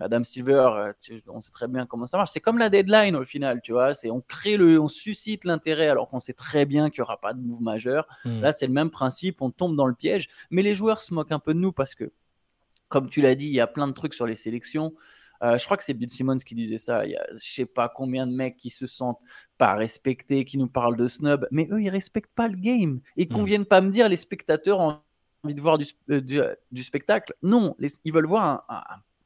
Adam 0.00 0.24
Silver, 0.24 0.70
euh, 0.74 1.20
on 1.28 1.40
sait 1.40 1.52
très 1.52 1.68
bien 1.68 1.86
comment 1.86 2.06
ça 2.06 2.16
marche. 2.16 2.30
C'est 2.32 2.40
comme 2.40 2.58
la 2.58 2.68
deadline 2.68 3.14
au 3.14 3.24
final, 3.24 3.60
tu 3.62 3.72
vois. 3.72 3.94
C'est 3.94 4.10
on 4.10 4.20
crée 4.20 4.56
le, 4.56 4.80
on 4.80 4.88
suscite 4.88 5.44
l'intérêt 5.44 5.88
alors 5.88 6.08
qu'on 6.08 6.18
sait 6.20 6.32
très 6.32 6.66
bien 6.66 6.90
qu'il 6.90 7.00
n'y 7.00 7.04
aura 7.04 7.20
pas 7.20 7.32
de 7.32 7.40
move 7.40 7.62
majeur. 7.62 8.06
Hmm. 8.24 8.40
Là, 8.40 8.52
c'est 8.52 8.66
le 8.66 8.72
même 8.72 8.90
principe, 8.90 9.40
on 9.40 9.50
tombe 9.50 9.76
dans 9.76 9.86
le 9.86 9.94
piège. 9.94 10.28
Mais 10.50 10.62
les 10.62 10.74
joueurs 10.74 11.00
se 11.00 11.14
moquent 11.14 11.32
un 11.32 11.38
peu 11.38 11.54
de 11.54 11.60
nous 11.60 11.72
parce 11.72 11.94
que, 11.94 12.10
comme 12.94 13.10
tu 13.10 13.20
l'as 13.20 13.34
dit, 13.34 13.46
il 13.46 13.54
y 13.54 13.60
a 13.60 13.66
plein 13.66 13.88
de 13.88 13.92
trucs 13.92 14.14
sur 14.14 14.24
les 14.24 14.36
sélections. 14.36 14.94
Euh, 15.42 15.58
je 15.58 15.64
crois 15.64 15.76
que 15.76 15.82
c'est 15.82 15.94
Bill 15.94 16.08
Simmons 16.08 16.36
qui 16.36 16.54
disait 16.54 16.78
ça. 16.78 17.04
Il 17.04 17.10
y 17.10 17.16
a 17.16 17.26
je 17.32 17.52
sais 17.52 17.66
pas 17.66 17.88
combien 17.88 18.24
de 18.24 18.32
mecs 18.32 18.56
qui 18.56 18.70
se 18.70 18.86
sentent 18.86 19.20
pas 19.58 19.74
respectés, 19.74 20.44
qui 20.44 20.58
nous 20.58 20.68
parlent 20.68 20.96
de 20.96 21.08
snub, 21.08 21.44
mais 21.50 21.66
eux, 21.72 21.82
ils 21.82 21.90
respectent 21.90 22.34
pas 22.36 22.46
le 22.46 22.56
game. 22.56 23.00
Et 23.16 23.26
qu'on 23.26 23.42
hmm. 23.42 23.46
vienne 23.46 23.64
pas 23.64 23.80
me 23.80 23.90
dire, 23.90 24.08
les 24.08 24.16
spectateurs 24.16 24.78
ont 24.78 25.00
envie 25.42 25.54
de 25.54 25.60
voir 25.60 25.76
du, 25.76 25.86
euh, 26.10 26.54
du, 26.70 26.82
spectacle. 26.84 27.34
Non, 27.42 27.76
ils 28.04 28.12
veulent 28.12 28.28
voir 28.28 28.64
un 28.68 28.82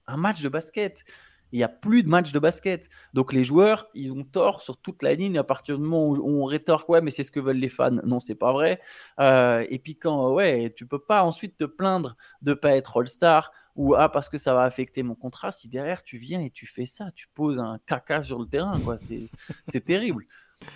un 0.08 0.16
match 0.16 0.42
de 0.42 0.48
basket. 0.48 1.04
Il 1.52 1.58
n'y 1.58 1.64
a 1.64 1.68
plus 1.68 2.02
de 2.02 2.08
match 2.08 2.32
de 2.32 2.38
basket. 2.38 2.88
Donc 3.14 3.32
les 3.32 3.44
joueurs, 3.44 3.88
ils 3.94 4.12
ont 4.12 4.24
tort 4.24 4.62
sur 4.62 4.76
toute 4.76 5.02
la 5.02 5.14
ligne 5.14 5.38
à 5.38 5.44
partir 5.44 5.76
du 5.78 5.84
moment 5.84 6.08
où 6.10 6.40
on 6.40 6.44
rétorque, 6.44 6.88
ouais, 6.88 7.00
mais 7.00 7.10
c'est 7.10 7.24
ce 7.24 7.30
que 7.30 7.40
veulent 7.40 7.56
les 7.56 7.68
fans. 7.68 7.90
Non, 7.90 8.20
c'est 8.20 8.34
pas 8.34 8.52
vrai. 8.52 8.80
Euh, 9.20 9.64
et 9.70 9.78
puis 9.78 9.96
quand, 9.96 10.32
ouais, 10.32 10.72
tu 10.76 10.86
peux 10.86 10.98
pas 10.98 11.22
ensuite 11.22 11.56
te 11.56 11.64
plaindre 11.64 12.16
de 12.42 12.54
pas 12.54 12.76
être 12.76 12.98
All-Star 12.98 13.52
ou 13.76 13.94
ah 13.94 14.08
parce 14.08 14.28
que 14.28 14.38
ça 14.38 14.54
va 14.54 14.62
affecter 14.62 15.02
mon 15.02 15.14
contrat. 15.14 15.52
Si 15.52 15.68
derrière 15.68 16.02
tu 16.02 16.18
viens 16.18 16.40
et 16.40 16.50
tu 16.50 16.66
fais 16.66 16.84
ça, 16.84 17.10
tu 17.14 17.28
poses 17.34 17.58
un 17.58 17.78
caca 17.86 18.22
sur 18.22 18.38
le 18.38 18.46
terrain, 18.46 18.78
quoi. 18.80 18.96
C'est 18.98 19.84
terrible. 19.84 20.26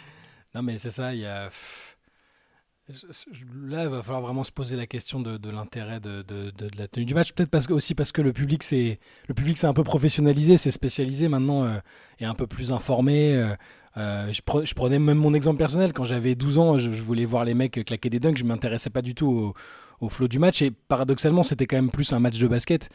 Non, 0.55 0.63
mais 0.63 0.77
c'est 0.77 0.91
ça. 0.91 1.15
Il 1.15 1.21
y 1.21 1.25
a 1.25 1.49
Là, 3.69 3.85
il 3.85 3.89
va 3.89 4.03
falloir 4.03 4.23
vraiment 4.23 4.43
se 4.43 4.51
poser 4.51 4.77
la 4.77 4.87
question 4.87 5.21
de, 5.21 5.51
l'intérêt 5.51 6.01
de, 6.01 6.25
la 6.77 6.89
tenue 6.89 7.07
du 7.07 7.15
match. 7.15 7.33
Peut-être 7.33 7.51
parce 7.51 7.67
que, 7.67 7.73
aussi 7.73 7.95
parce 7.95 8.11
que 8.11 8.23
le 8.23 8.33
public 8.33 8.63
c'est 8.65 8.99
un 9.65 9.73
peu 9.73 9.85
professionnalisé, 9.85 10.57
c'est 10.57 10.73
spécialisé 10.73 11.29
maintenant 11.29 11.65
euh, 11.65 11.79
et 12.19 12.25
un 12.25 12.35
peu 12.35 12.47
plus 12.47 12.73
informé. 12.73 13.37
Euh, 13.37 13.55
euh, 13.99 14.33
je, 14.33 14.75
prenais 14.75 14.99
même 14.99 15.19
mon 15.19 15.33
exemple 15.33 15.59
personnel. 15.59 15.93
Quand 15.93 16.05
j'avais 16.05 16.35
12 16.35 16.59
ans, 16.59 16.79
je, 16.79 16.91
voulais 16.91 17.25
voir 17.25 17.45
les 17.45 17.55
mecs 17.55 17.85
claquer 17.85 18.11
des 18.11 18.19
dunks. 18.19 18.39
Je 18.39 18.45
m'intéressais 18.45 18.91
pas 18.91 19.03
du 19.03 19.15
tout 19.15 19.29
au, 19.29 19.55
au 20.01 20.09
flot 20.09 20.27
du 20.27 20.41
match. 20.41 20.61
Et 20.63 20.73
paradoxalement, 20.73 21.45
c'était 21.45 21.67
quand 21.67 21.77
même 21.77 21.91
plus 21.91 22.13
un 22.13 22.19
match 22.19 22.39
de 22.39 22.49
basket. 22.49 22.91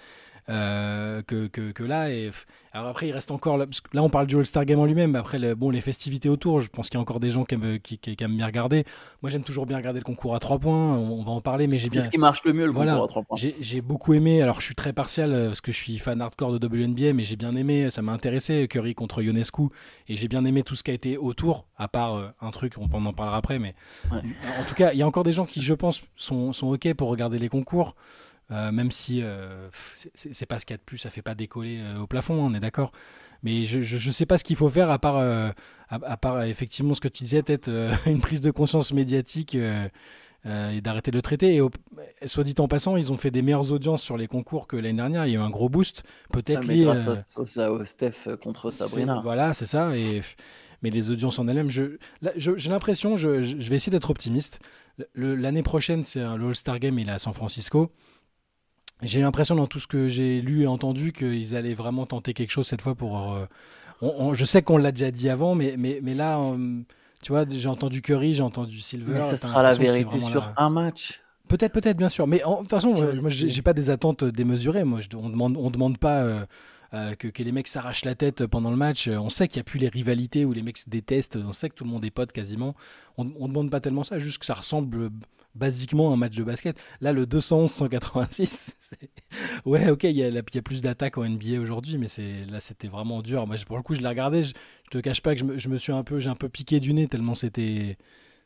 Euh, 0.49 1.21
que, 1.23 1.47
que, 1.47 1.83
là. 1.83 2.09
Et, 2.09 2.31
alors 2.71 2.87
après, 2.89 3.07
il 3.07 3.11
reste 3.11 3.31
encore. 3.31 3.57
Là, 3.57 3.65
là 3.91 4.01
on 4.01 4.09
parle 4.09 4.27
du 4.27 4.37
All-Star 4.37 4.63
Game 4.65 4.79
en 4.79 4.85
lui-même, 4.85 5.11
mais 5.11 5.19
après, 5.19 5.39
le, 5.39 5.55
bon, 5.55 5.69
les 5.69 5.81
festivités 5.81 6.29
autour, 6.29 6.61
je 6.61 6.69
pense 6.69 6.89
qu'il 6.89 6.95
y 6.95 6.99
a 6.99 7.01
encore 7.01 7.19
des 7.19 7.31
gens 7.31 7.43
qui 7.43 7.55
aiment, 7.55 7.79
qui, 7.79 7.99
aiment 8.19 8.37
bien 8.37 8.45
regarder. 8.45 8.85
Moi, 9.21 9.29
j'aime 9.29 9.43
toujours 9.43 9.65
bien 9.65 9.77
regarder 9.77 9.99
le 9.99 10.05
concours 10.05 10.35
à 10.35 10.39
3 10.39 10.59
points. 10.59 10.95
On, 10.95 11.23
va 11.23 11.31
en 11.31 11.41
parler, 11.41 11.67
mais 11.67 11.77
j'ai 11.77 11.89
bien. 11.89 11.99
C'est 11.99 12.07
ce 12.07 12.11
qui 12.11 12.17
marche 12.17 12.43
le 12.45 12.53
mieux, 12.53 12.65
le 12.65 12.71
concours 12.71 13.03
à 13.03 13.07
3 13.07 13.23
points. 13.23 13.37
J'ai 13.59 13.81
beaucoup 13.81 14.13
aimé. 14.13 14.41
Alors, 14.41 14.61
je 14.61 14.65
suis 14.65 14.75
très 14.75 14.93
partial 14.93 15.33
euh, 15.33 15.47
parce 15.47 15.61
que 15.61 15.71
je 15.71 15.77
suis 15.77 15.97
fan 15.97 16.21
hardcore 16.21 16.57
de 16.57 16.65
WNBA, 16.65 17.13
mais 17.13 17.25
j'ai 17.25 17.35
bien 17.35 17.55
aimé. 17.55 17.89
Ça 17.89 18.01
m'a 18.01 18.13
intéressé, 18.13 18.67
Curry 18.69 18.95
contre 18.95 19.21
Ionescu. 19.21 19.63
Et 20.07 20.15
j'ai 20.15 20.29
bien 20.29 20.45
aimé 20.45 20.63
tout 20.63 20.75
ce 20.75 20.83
qui 20.83 20.91
a 20.91 20.93
été 20.93 21.17
autour, 21.17 21.65
à 21.77 21.89
part 21.89 22.15
euh, 22.15 22.29
un 22.39 22.51
truc, 22.51 22.75
on 22.77 23.05
en 23.05 23.13
parlera 23.13 23.37
après. 23.37 23.59
Mais 23.59 23.75
en 24.11 24.63
tout 24.67 24.75
cas, 24.75 24.93
il 24.93 24.99
y 24.99 25.01
a 25.01 25.07
encore 25.07 25.23
des 25.23 25.33
gens 25.33 25.45
qui, 25.45 25.61
je 25.61 25.73
pense, 25.73 26.03
sont, 26.15 26.53
sont 26.53 26.67
OK 26.67 26.93
pour 26.93 27.09
regarder 27.09 27.37
les 27.37 27.49
concours. 27.49 27.95
Euh, 28.51 28.71
même 28.71 28.91
si 28.91 29.21
euh, 29.21 29.69
c'est 29.93 30.45
pas 30.45 30.59
ce 30.59 30.65
qu'il 30.65 30.73
y 30.73 30.75
a 30.75 30.77
de 30.77 30.83
plus, 30.83 30.97
ça 30.97 31.09
fait 31.09 31.21
pas 31.21 31.35
décoller 31.35 31.79
euh, 31.79 31.99
au 31.99 32.07
plafond, 32.07 32.35
on 32.35 32.53
est 32.53 32.59
d'accord. 32.59 32.91
Mais 33.43 33.65
je, 33.65 33.81
je, 33.81 34.11
sais 34.11 34.25
pas 34.25 34.37
ce 34.37 34.43
qu'il 34.43 34.55
faut 34.55 34.69
faire 34.69 34.89
à 34.89 34.97
part, 34.97 35.17
à, 35.89 36.17
part 36.17 36.41
effectivement 36.43 36.95
ce 36.95 37.01
que 37.01 37.07
tu 37.07 37.23
disais, 37.23 37.43
peut-être 37.43 37.69
une 38.07 38.19
prise 38.19 38.41
de 38.41 38.49
conscience 38.49 38.93
médiatique 38.93 39.55
et 39.55 40.81
d'arrêter 40.81 41.11
de 41.11 41.17
le 41.17 41.21
traiter. 41.21 41.61
Et 42.19 42.27
soit 42.27 42.43
dit 42.43 42.55
en 42.57 42.67
passant, 42.67 42.97
ils 42.97 43.13
ont 43.13 43.17
fait 43.17 43.29
des 43.29 43.43
meilleures 43.43 43.71
audiences 43.71 44.01
sur 44.01 44.17
les 44.17 44.25
concours 44.25 44.65
que 44.65 44.75
l'année 44.75 44.97
dernière. 44.97 45.27
Il 45.27 45.33
y 45.33 45.35
a 45.35 45.39
eu 45.39 45.43
un 45.43 45.51
gros 45.51 45.69
boost, 45.69 46.03
peut-être 46.33 46.63
ah, 46.63 46.73
lié. 46.73 46.83
Grâce 46.85 47.57
à, 47.57 47.71
au 47.71 47.85
Steph 47.85 48.37
contre 48.41 48.71
Sabrina. 48.71 49.21
Voilà, 49.21 49.53
c'est 49.53 49.67
ça. 49.67 49.95
Et 49.95 50.21
mais 50.81 50.89
les 50.89 51.11
audiences 51.11 51.37
en 51.37 51.47
elles-mêmes, 51.47 51.69
j'ai 51.69 52.69
l'impression, 52.69 53.17
je, 53.17 53.41
je, 53.41 53.69
vais 53.69 53.75
essayer 53.75 53.91
d'être 53.91 54.09
optimiste. 54.09 54.59
L'année 55.15 55.63
prochaine, 55.63 56.03
c'est 56.03 56.19
le 56.19 56.47
All-Star 56.47 56.79
Game, 56.79 56.97
il 56.97 57.07
est 57.09 57.11
à 57.11 57.19
San 57.19 57.33
Francisco. 57.33 57.91
J'ai 59.01 59.21
l'impression 59.21 59.55
dans 59.55 59.67
tout 59.67 59.79
ce 59.79 59.87
que 59.87 60.07
j'ai 60.07 60.41
lu 60.41 60.63
et 60.63 60.67
entendu 60.67 61.13
qu'ils 61.13 61.55
allaient 61.55 61.75
vraiment 61.75 62.05
tenter 62.05 62.33
quelque 62.33 62.51
chose 62.51 62.65
cette 62.65 62.81
fois 62.81 62.95
pour. 62.95 63.33
Euh, 63.33 64.33
je 64.33 64.45
sais 64.45 64.61
qu'on 64.61 64.77
l'a 64.77 64.91
déjà 64.91 65.11
dit 65.11 65.29
avant, 65.29 65.55
mais, 65.55 65.75
mais, 65.77 65.99
mais 66.01 66.15
là, 66.15 66.39
euh, 66.39 66.81
tu 67.21 67.31
vois, 67.31 67.45
j'ai 67.49 67.69
entendu 67.69 68.01
Curry, 68.01 68.33
j'ai 68.33 68.43
entendu 68.43 68.79
Silver. 68.79 69.13
Mais 69.13 69.29
ce 69.29 69.35
sera 69.35 69.61
la 69.61 69.73
vérité 69.73 70.19
sur 70.19 70.51
un 70.57 70.69
match. 70.69 71.21
Peut-être, 71.47 71.71
peut-être, 71.71 71.97
bien 71.97 72.09
sûr. 72.09 72.27
Mais 72.27 72.39
de 72.39 72.57
toute 72.59 72.69
façon, 72.69 72.93
moi, 72.93 73.29
j'ai 73.29 73.61
pas 73.61 73.73
des 73.73 73.89
attentes 73.89 74.25
démesurées. 74.25 74.83
Moi, 74.83 74.99
je, 75.01 75.15
on 75.15 75.29
demande, 75.29 75.57
on 75.57 75.69
demande 75.69 75.97
pas. 75.97 76.23
Euh, 76.23 76.45
que, 77.19 77.27
que, 77.27 77.43
les 77.43 77.51
mecs 77.51 77.67
s'arrachent 77.67 78.05
la 78.05 78.15
tête 78.15 78.45
pendant 78.47 78.71
le 78.71 78.77
match. 78.77 79.09
On 79.09 79.27
sait 79.27 79.49
qu'il 79.49 79.59
n'y 79.59 79.61
a 79.61 79.65
plus 79.65 79.77
les 79.77 79.89
rivalités 79.89 80.45
où 80.45 80.53
les 80.53 80.61
mecs 80.61 80.77
se 80.77 80.89
détestent. 80.89 81.35
On 81.35 81.51
sait 81.51 81.69
que 81.69 81.75
tout 81.75 81.83
le 81.83 81.89
monde 81.89 82.05
est 82.05 82.11
pote 82.11 82.31
quasiment. 82.31 82.75
On 83.17 83.25
ne 83.25 83.47
demande 83.47 83.69
pas 83.69 83.81
tellement 83.81 84.05
ça, 84.05 84.19
juste 84.19 84.37
que 84.37 84.45
ça 84.45 84.53
ressemble 84.53 85.09
basiquement 85.57 86.13
un 86.13 86.15
match 86.15 86.35
de 86.35 86.43
basket. 86.43 86.77
Là, 87.01 87.11
le 87.13 87.25
211-186, 87.25 88.73
ouais, 89.65 89.89
ok, 89.89 90.03
il 90.03 90.11
y, 90.11 90.23
a 90.23 90.61
plus 90.61 90.81
d'attaques 90.81 91.17
en 91.17 91.27
NBA 91.27 91.59
aujourd'hui, 91.59 91.97
mais 91.97 92.07
là, 92.49 92.59
c'était 92.59 92.87
vraiment 92.87 93.21
dur. 93.21 93.45
Moi, 93.47 93.57
pour 93.65 93.77
le 93.77 93.83
coup, 93.83 93.95
je 93.95 94.01
l'ai 94.01 94.07
regardé. 94.07 94.43
Je, 94.43 94.53
te 94.91 94.99
cache 94.99 95.21
pas 95.21 95.35
que 95.35 95.57
je 95.57 95.69
me, 95.69 95.77
suis 95.77 95.91
un 95.91 96.03
peu, 96.03 96.19
j'ai 96.19 96.29
un 96.29 96.35
peu 96.35 96.49
piqué 96.49 96.79
du 96.79 96.93
nez 96.93 97.07
tellement 97.07 97.35
c'était. 97.35 97.97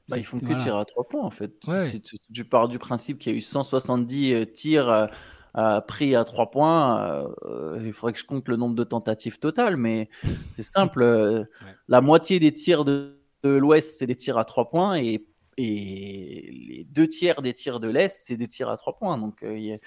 Bah, 0.09 0.17
ils 0.17 0.25
font 0.25 0.39
que 0.39 0.53
tirer 0.61 0.77
à 0.77 0.85
trois 0.85 1.07
points 1.07 1.23
en 1.23 1.29
fait. 1.29 1.53
Si 1.85 2.01
tu, 2.01 2.45
pars 2.45 2.67
du 2.67 2.79
principe 2.79 3.19
qu'il 3.19 3.31
y 3.31 3.35
a 3.35 3.37
eu 3.37 3.41
170 3.41 4.33
euh, 4.33 4.45
tirs 4.45 4.89
euh, 4.89 5.05
euh, 5.57 5.79
pris 5.79 6.15
à 6.15 6.23
trois 6.23 6.49
points, 6.49 7.27
il 7.83 7.93
faudrait 7.93 8.13
que 8.13 8.19
je 8.19 8.25
compte 8.25 8.49
le 8.49 8.55
nombre 8.55 8.75
de 8.75 8.83
tentatives 8.83 9.39
totales, 9.39 9.77
mais 9.77 10.09
c'est 10.55 10.63
simple. 10.63 11.47
La 11.87 12.01
moitié 12.01 12.39
des 12.39 12.51
tirs 12.51 12.83
de, 12.83 13.21
de 13.43 13.49
l'Ouest, 13.49 13.97
c'est 13.97 14.07
des 14.07 14.15
tirs 14.15 14.37
à 14.37 14.45
trois 14.45 14.69
points 14.69 14.95
et 14.95 15.25
et 15.57 16.49
les 16.67 16.83
deux 16.85 17.07
tiers 17.07 17.41
des 17.41 17.53
tirs 17.53 17.79
de 17.79 17.89
l'Est, 17.89 18.23
c'est 18.25 18.37
des 18.37 18.47
tirs 18.47 18.69
à 18.69 18.77
trois 18.77 18.97
points. 18.97 19.17
Donc, 19.17 19.43
euh, 19.43 19.57
il 19.57 19.79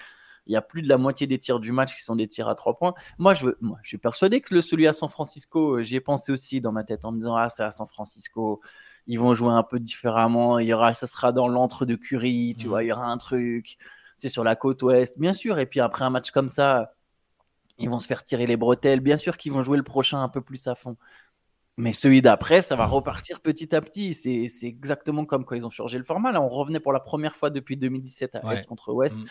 y, 0.47 0.55
a 0.55 0.61
plus 0.61 0.81
de 0.81 0.87
la 0.87 0.97
moitié 0.97 1.27
des 1.27 1.39
tirs 1.39 1.59
du 1.59 1.71
match 1.71 1.95
qui 1.95 2.03
sont 2.03 2.15
des 2.15 2.27
tirs 2.27 2.47
à 2.47 2.55
trois 2.55 2.77
points. 2.77 2.93
Moi, 3.17 3.33
je, 3.33 3.47
moi, 3.61 3.79
je 3.81 3.89
suis 3.89 3.97
persuadé 3.97 4.41
que 4.41 4.53
le, 4.53 4.61
celui 4.61 4.87
à 4.87 4.93
San 4.93 5.09
Francisco, 5.09 5.77
euh, 5.77 5.83
j'y 5.83 5.95
ai 5.95 6.01
pensé 6.01 6.31
aussi 6.31 6.61
dans 6.61 6.71
ma 6.71 6.83
tête 6.83 7.05
en 7.05 7.11
me 7.11 7.17
disant 7.17 7.35
Ah, 7.35 7.49
c'est 7.49 7.63
à 7.63 7.71
San 7.71 7.87
Francisco, 7.87 8.61
ils 9.07 9.19
vont 9.19 9.33
jouer 9.33 9.53
un 9.53 9.63
peu 9.63 9.79
différemment. 9.79 10.59
Il 10.59 10.67
y 10.67 10.73
aura, 10.73 10.93
ça 10.93 11.07
sera 11.07 11.31
dans 11.31 11.47
l'entre 11.47 11.85
de 11.85 11.95
Curie, 11.95 12.55
tu 12.57 12.67
mmh. 12.67 12.69
vois, 12.69 12.83
il 12.83 12.87
y 12.87 12.91
aura 12.91 13.07
un 13.07 13.17
truc. 13.17 13.77
C'est 14.17 14.29
sur 14.29 14.43
la 14.43 14.55
côte 14.55 14.81
ouest, 14.83 15.19
bien 15.19 15.33
sûr. 15.33 15.59
Et 15.59 15.65
puis 15.65 15.79
après 15.79 16.05
un 16.05 16.09
match 16.09 16.31
comme 16.31 16.47
ça, 16.47 16.93
ils 17.77 17.89
vont 17.89 17.99
se 17.99 18.07
faire 18.07 18.23
tirer 18.23 18.47
les 18.47 18.57
bretelles. 18.57 19.01
Bien 19.01 19.17
sûr 19.17 19.37
qu'ils 19.37 19.51
vont 19.51 19.61
jouer 19.61 19.77
le 19.77 19.83
prochain 19.83 20.21
un 20.21 20.29
peu 20.29 20.41
plus 20.41 20.67
à 20.67 20.75
fond. 20.75 20.97
Mais 21.77 21.91
celui 21.91 22.21
d'après, 22.21 22.61
ça 22.61 22.75
va 22.75 22.85
repartir 22.85 23.41
petit 23.41 23.75
à 23.75 23.81
petit. 23.81 24.13
C'est 24.13 24.49
exactement 24.63 25.25
comme 25.25 25.43
quand 25.43 25.55
ils 25.55 25.65
ont 25.65 25.71
changé 25.71 25.97
le 25.97 26.05
format. 26.05 26.31
Là, 26.31 26.41
on 26.41 26.47
revenait 26.47 26.79
pour 26.79 26.93
la 26.93 27.01
première 27.01 27.35
fois 27.35 27.49
depuis 27.49 27.75
2017 27.75 28.35
à 28.35 28.53
Est 28.53 28.65
contre 28.65 28.93
Ouest. 28.93 29.17
Mm. 29.17 29.25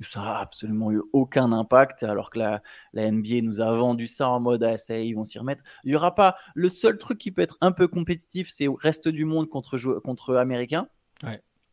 Ça 0.00 0.20
n'a 0.20 0.38
absolument 0.38 0.92
eu 0.92 1.02
aucun 1.12 1.50
impact, 1.50 2.04
alors 2.04 2.30
que 2.30 2.38
la, 2.38 2.62
la, 2.92 3.10
NBA 3.10 3.40
nous 3.42 3.60
a 3.60 3.72
vendu 3.72 4.06
ça 4.06 4.28
en 4.28 4.38
mode 4.38 4.62
ah, 4.62 4.76
ils 4.96 5.14
vont 5.14 5.24
s'y 5.24 5.40
remettre. 5.40 5.62
Il 5.82 5.92
y 5.92 5.96
aura 5.96 6.14
pas. 6.14 6.36
Le 6.54 6.68
seul 6.68 6.98
truc 6.98 7.18
qui 7.18 7.32
peut 7.32 7.42
être 7.42 7.58
un 7.60 7.72
peu 7.72 7.88
compétitif, 7.88 8.48
c'est 8.48 8.68
reste 8.80 9.08
du 9.08 9.24
monde 9.24 9.48
contre, 9.48 9.76
contre 9.98 10.36
Américains. 10.36 10.88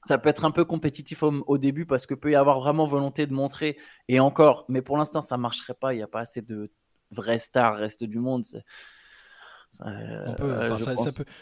Ça 0.05 0.19
peut 0.19 0.29
être 0.29 0.45
un 0.45 0.51
peu 0.51 0.65
compétitif 0.65 1.23
au, 1.23 1.57
début 1.57 1.87
parce 1.87 2.05
que 2.05 2.13
peut 2.13 2.31
y 2.31 2.35
avoir 2.35 2.59
vraiment 2.59 2.85
volonté 2.85 3.25
de 3.25 3.33
montrer. 3.33 3.77
Et 4.07 4.19
encore, 4.19 4.65
mais 4.69 4.83
pour 4.83 4.97
l'instant, 4.97 5.21
ça 5.21 5.37
marcherait 5.37 5.73
pas. 5.73 5.93
Il 5.93 5.97
n'y 5.97 6.03
a 6.03 6.07
pas 6.07 6.21
assez 6.21 6.41
de 6.41 6.71
vrais 7.09 7.39
stars 7.39 7.75
reste 7.75 8.03
du 8.03 8.19
monde. 8.19 8.43
Euh, 9.85 10.77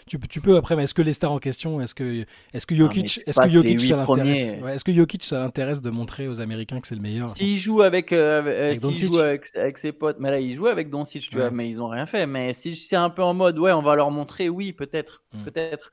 tu, 0.07 0.19
tu, 0.19 0.41
peux 0.41 0.57
après, 0.57 0.75
mais 0.75 0.83
est-ce 0.83 0.93
que 0.93 1.01
les 1.01 1.13
stars 1.13 1.31
en 1.31 1.39
question, 1.39 1.81
est-ce 1.81 1.95
que, 1.95 2.25
est-ce 2.53 2.65
que 2.65 2.75
Jokic, 2.75 3.21
est-ce 3.25 3.39
que 3.39 3.47
Jokic 3.47 3.81
ça 3.81 3.97
l'intéresse? 3.97 4.53
Est-ce 4.53 4.83
que 4.83 4.93
Jokic 4.93 5.23
ça 5.23 5.39
l'intéresse 5.39 5.81
de 5.81 5.89
montrer 5.89 6.27
aux 6.27 6.41
Américains 6.41 6.79
que 6.79 6.87
c'est 6.87 6.95
le 6.95 7.01
meilleur? 7.01 7.29
S'il 7.29 7.57
joue 7.57 7.81
avec, 7.81 8.11
euh, 8.11 8.39
avec, 8.39 8.83
euh, 8.83 8.91
joue 8.91 9.19
avec, 9.19 9.77
ses 9.77 9.91
potes, 9.91 10.17
mais 10.19 10.31
là 10.31 10.39
il 10.39 10.55
joue 10.55 10.67
avec 10.67 10.89
Doncic, 10.89 11.29
tu 11.29 11.37
vois, 11.37 11.51
mais 11.51 11.69
ils 11.69 11.81
ont 11.81 11.87
rien 11.87 12.05
fait. 12.05 12.25
Mais 12.25 12.53
si 12.53 12.75
c'est 12.75 12.95
un 12.95 13.09
peu 13.09 13.23
en 13.23 13.33
mode, 13.33 13.57
ouais, 13.59 13.71
on 13.71 13.81
va 13.81 13.95
leur 13.95 14.11
montrer, 14.11 14.49
oui, 14.49 14.73
peut-être, 14.73 15.23
hmm. 15.33 15.43
peut-être. 15.43 15.91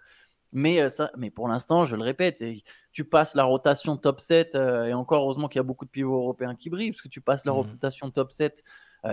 Mais 0.53 0.89
ça, 0.89 1.11
mais 1.17 1.31
pour 1.31 1.47
l'instant, 1.47 1.85
je 1.85 1.95
le 1.95 2.03
répète, 2.03 2.43
tu 2.93 3.05
passes 3.05 3.37
la 3.37 3.45
rotation 3.45 3.97
top 3.97 4.19
7 4.19 4.57
et 4.57 4.95
encore 4.95 5.23
heureusement 5.23 5.47
qu'il 5.49 5.59
y 5.59 5.61
a 5.61 5.65
beaucoup 5.65 5.85
de 5.85 5.91
pivots 5.91 6.17
européens 6.17 6.57
qui 6.57 6.71
brillent 6.71 6.91
parce 6.91 7.03
que 7.03 7.09
tu 7.09 7.21
passes 7.21 7.45
la 7.45 7.53
hmm. 7.53 7.57
rotation 7.57 8.11
top 8.11 8.33
7 8.33 8.65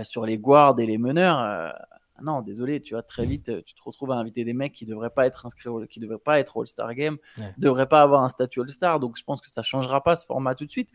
sur 0.04 0.26
les 0.26 0.38
guards 0.38 0.80
et 0.80 0.86
les 0.86 0.98
meneurs 0.98 1.76
ah 2.18 2.24
non, 2.24 2.42
désolé, 2.42 2.82
tu 2.82 2.94
vois, 2.94 3.04
très 3.04 3.26
vite, 3.26 3.64
tu 3.64 3.74
te 3.74 3.82
retrouves 3.84 4.12
à 4.12 4.16
inviter 4.16 4.44
des 4.44 4.54
mecs 4.54 4.74
qui 4.74 4.86
ne 4.86 4.92
devraient 4.92 5.10
pas 5.10 5.28
être 5.28 5.46
inscrits, 5.46 5.70
qui 5.90 6.00
devraient 6.00 6.18
pas 6.18 6.40
être 6.40 6.60
All-Star 6.60 6.94
Game, 6.96 7.18
ne 7.38 7.46
devraient 7.58 7.88
pas 7.88 8.02
avoir 8.02 8.24
un 8.24 8.30
statut 8.30 8.62
All-Star. 8.62 9.00
Donc, 9.00 9.18
je 9.18 9.24
pense 9.24 9.42
que 9.42 9.50
ça 9.50 9.62
ne 9.62 9.66
changera 9.66 10.04
pas 10.04 10.16
ce 10.16 10.26
format 10.26 10.56
tout 10.56 10.66
de 10.66 10.72
suite. 10.72 10.90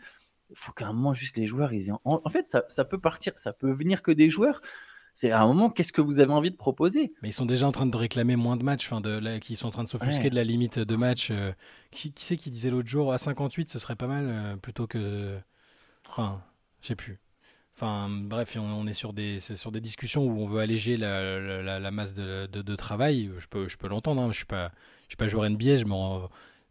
il 0.51 0.57
faut 0.57 0.73
qu'à 0.73 0.87
un 0.87 0.93
moment, 0.93 1.13
juste 1.13 1.37
les 1.37 1.47
joueurs, 1.47 1.73
ils 1.73 1.93
en... 1.93 2.01
en 2.05 2.29
fait, 2.29 2.49
ça, 2.49 2.65
ça, 2.69 2.85
peut 2.85 2.99
partir, 2.99 3.33
ça 3.37 3.53
peut 3.53 3.71
venir 3.71 4.03
que 4.03 4.11
des 4.11 4.31
joueurs. 4.31 4.61
C'est 5.15 5.31
à 5.31 5.43
un 5.43 5.47
moment, 5.47 5.69
qu'est-ce 5.69 5.93
que 5.93 6.01
vous 6.01 6.21
avez 6.21 6.33
envie 6.33 6.51
de 6.51 6.57
proposer? 6.57 7.13
Mais 7.23 7.29
ils 7.29 7.35
sont 7.35 7.45
déjà 7.45 7.67
en 7.67 7.73
train 7.73 7.85
de 7.85 7.97
réclamer 7.97 8.37
moins 8.37 8.57
de 8.57 8.65
matchs, 8.65 8.87
enfin 8.87 9.03
de, 9.03 9.11
là, 9.11 9.41
qui 9.41 9.57
sont 9.57 9.69
en 9.69 9.71
train 9.71 9.83
de 9.85 9.89
s'offusquer 9.89 10.31
de 10.31 10.35
la 10.35 10.45
limite 10.45 10.79
de 10.79 10.97
matchs. 10.97 11.31
Euh, 11.31 11.53
qui, 11.91 12.13
qui 12.13 12.25
c'est 12.25 12.37
qui 12.39 12.51
disait 12.51 12.71
l'autre 12.71 12.89
jour 12.89 13.13
à 13.13 13.19
58, 13.19 13.71
ce 13.71 13.79
serait 13.79 13.97
pas 13.97 14.07
mal 14.07 14.27
euh, 14.27 14.57
plutôt 14.57 14.87
que. 14.87 15.39
Enfin, 16.09 16.43
je 16.81 16.89
sais 16.89 16.97
plus. 16.97 17.21
Enfin, 17.75 18.09
bref, 18.11 18.57
on, 18.61 18.87
est 18.87 18.95
sur 18.95 19.13
des, 19.13 19.41
sur 19.41 19.73
des 19.73 19.81
discussions 19.81 20.25
où 20.27 20.41
on 20.43 20.47
veut 20.47 20.61
alléger 20.61 20.97
la, 20.97 21.81
la, 21.81 21.91
masse 21.91 22.13
de, 22.15 22.47
de, 22.47 22.77
travail. 22.77 23.31
Je 23.39 23.47
peux, 23.47 23.67
je 23.67 23.79
peux 23.79 23.89
l'entendre, 23.89 24.21
hein. 24.21 24.27
je 24.27 24.29
ne 24.29 24.35
suis, 24.35 24.45
pas, 24.45 24.71
je 25.05 25.11
suis 25.11 25.17
pas 25.17 25.29
joueur 25.29 25.49
NBA, 25.49 25.79
je, 25.79 25.85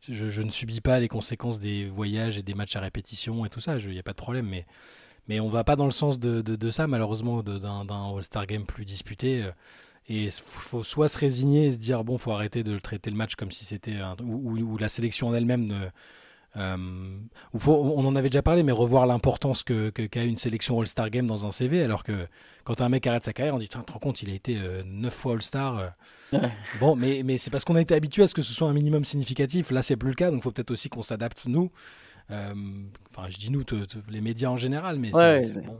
je, 0.09 0.29
je, 0.29 0.41
ne 0.41 0.51
subis 0.51 0.79
pas 0.79 0.99
les 0.99 1.07
conséquences 1.07 1.59
des 1.59 1.87
voyages 1.87 2.37
et 2.37 2.43
des 2.43 2.53
matchs 2.53 2.75
à 2.75 2.79
répétition 2.81 3.45
et 3.45 3.49
tout 3.49 3.59
ça, 3.59 3.77
il 3.77 3.89
n'y 3.89 3.99
a 3.99 4.03
pas 4.03 4.11
de 4.11 4.17
problème. 4.17 4.47
Mais 4.47 4.65
mais 5.27 5.39
on 5.39 5.49
va 5.49 5.63
pas 5.63 5.75
dans 5.75 5.85
le 5.85 5.91
sens 5.91 6.19
de, 6.19 6.41
de, 6.41 6.71
ça, 6.71 6.87
malheureusement, 6.87 7.43
d'un 7.43 7.87
All-Star 7.89 8.45
Game 8.47 8.65
plus 8.65 8.85
disputé. 8.85 9.43
Euh, 9.43 9.51
et 10.09 10.25
il 10.25 10.31
faut 10.31 10.83
soit 10.83 11.07
se 11.07 11.17
résigner 11.17 11.67
et 11.67 11.71
se 11.71 11.77
dire, 11.77 12.03
bon, 12.03 12.17
faut 12.17 12.31
arrêter 12.31 12.63
de 12.63 12.77
traiter 12.79 13.09
le 13.09 13.15
match 13.15 13.35
comme 13.35 13.51
si 13.51 13.63
c'était. 13.63 13.97
Ou, 14.23 14.77
la 14.77 14.89
sélection 14.89 15.27
en 15.29 15.33
elle-même. 15.33 15.91
Euh, 16.57 16.75
on 17.65 18.05
en 18.05 18.15
avait 18.15 18.29
déjà 18.29 18.41
parlé, 18.41 18.63
mais 18.63 18.73
revoir 18.73 19.05
l'importance 19.05 19.63
qu'a 19.63 19.91
que, 19.91 20.19
une 20.19 20.35
sélection 20.35 20.79
All-Star 20.79 21.09
Game 21.09 21.25
dans 21.25 21.45
un 21.45 21.51
CV, 21.51 21.81
alors 21.81 22.03
que 22.03 22.27
quand 22.65 22.81
un 22.81 22.89
mec 22.89 23.07
arrête 23.07 23.23
sa 23.23 23.33
carrière, 23.33 23.55
on 23.55 23.57
dit, 23.57 23.69
tu 23.69 23.77
te 23.79 23.91
rends 23.91 23.99
compte, 23.99 24.21
il 24.21 24.29
a 24.29 24.33
été 24.33 24.55
9 24.55 24.63
euh, 24.63 25.09
fois 25.09 25.33
All-Star. 25.33 25.93
Bon, 26.79 26.95
mais, 26.95 27.23
mais 27.23 27.37
c'est 27.37 27.51
parce 27.51 27.65
qu'on 27.65 27.75
a 27.75 27.81
été 27.81 27.93
habitué 27.93 28.23
à 28.23 28.27
ce 28.27 28.33
que 28.33 28.41
ce 28.41 28.53
soit 28.53 28.69
un 28.69 28.73
minimum 28.73 29.03
significatif. 29.03 29.71
Là, 29.71 29.83
c'est 29.83 29.97
plus 29.97 30.09
le 30.09 30.15
cas, 30.15 30.31
donc 30.31 30.39
il 30.39 30.43
faut 30.43 30.51
peut-être 30.51 30.71
aussi 30.71 30.89
qu'on 30.89 31.03
s'adapte, 31.03 31.45
nous. 31.45 31.71
Euh, 32.31 32.53
enfin, 33.09 33.29
je 33.29 33.37
dis 33.37 33.51
nous, 33.51 33.63
les 34.09 34.21
médias 34.21 34.49
en 34.49 34.57
général, 34.57 34.99
mais 34.99 35.11
c'est 35.13 35.65
bon. 35.65 35.77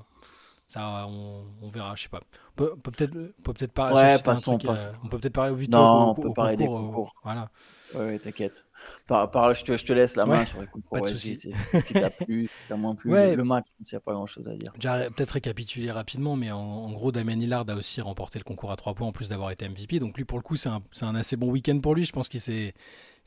Ça, 0.67 1.05
on, 1.07 1.69
verra, 1.69 1.95
je 1.95 2.03
sais 2.03 2.09
pas. 2.09 2.21
On 2.51 2.55
peut, 2.55 2.75
peut-être 2.77 3.11
peut 3.43 3.53
peut 3.53 3.67
parler. 3.67 3.95
Ouais, 3.95 4.19
passons, 4.19 4.57
euh, 4.63 4.75
on 5.03 5.09
peut 5.09 5.19
peut-être 5.19 5.33
parler 5.33 5.51
au 5.51 5.55
vite. 5.55 5.71
Non, 5.71 6.11
on 6.11 6.15
peut 6.15 6.31
parler 6.33 6.55
des 6.55 6.65
concours. 6.65 7.13
voilà. 7.23 7.49
Ouais, 7.93 8.17
t'inquiète. 8.19 8.63
Par, 9.11 9.29
par, 9.29 9.53
je, 9.53 9.65
te, 9.65 9.75
je 9.75 9.83
te 9.83 9.91
laisse 9.91 10.15
la 10.15 10.25
main 10.25 10.45
sur 10.45 10.61
les 10.61 10.67
concours. 10.67 10.99
Pas 10.99 11.01
de 11.01 11.07
soucis. 11.07 11.37
ce 11.37 11.83
qui 11.83 11.93
t'a 11.93 12.09
plu, 12.25 12.47
ce 12.47 12.61
qui 12.63 12.67
t'a 12.69 12.77
moins 12.77 12.95
plu. 12.95 13.11
Le 13.11 13.43
match, 13.43 13.65
il 13.81 13.85
n'y 13.91 13.97
a 13.97 13.99
pas 13.99 14.13
grand-chose 14.13 14.47
à 14.47 14.55
dire. 14.55 14.71
Peut-être 14.71 15.31
récapituler 15.31 15.91
rapidement, 15.91 16.37
mais 16.37 16.49
en, 16.51 16.89
gros, 16.93 17.11
Damien 17.11 17.37
Hillard 17.37 17.65
a 17.67 17.75
aussi 17.75 17.99
remporté 17.99 18.39
le 18.39 18.45
concours 18.45 18.71
à 18.71 18.77
3 18.77 18.93
points 18.93 19.07
en 19.07 19.11
plus 19.11 19.27
d'avoir 19.27 19.51
été 19.51 19.67
MVP. 19.67 19.99
Donc 19.99 20.15
lui, 20.15 20.23
pour 20.23 20.37
le 20.37 20.43
coup, 20.43 20.55
c'est 20.55 20.69
un, 20.69 20.81
un, 21.01 21.15
assez 21.15 21.35
bon 21.35 21.51
week-end 21.51 21.77
pour 21.81 21.93
lui. 21.93 22.05
Je 22.05 22.13
pense 22.13 22.29
qu'il 22.29 22.39
s'est 22.39 22.73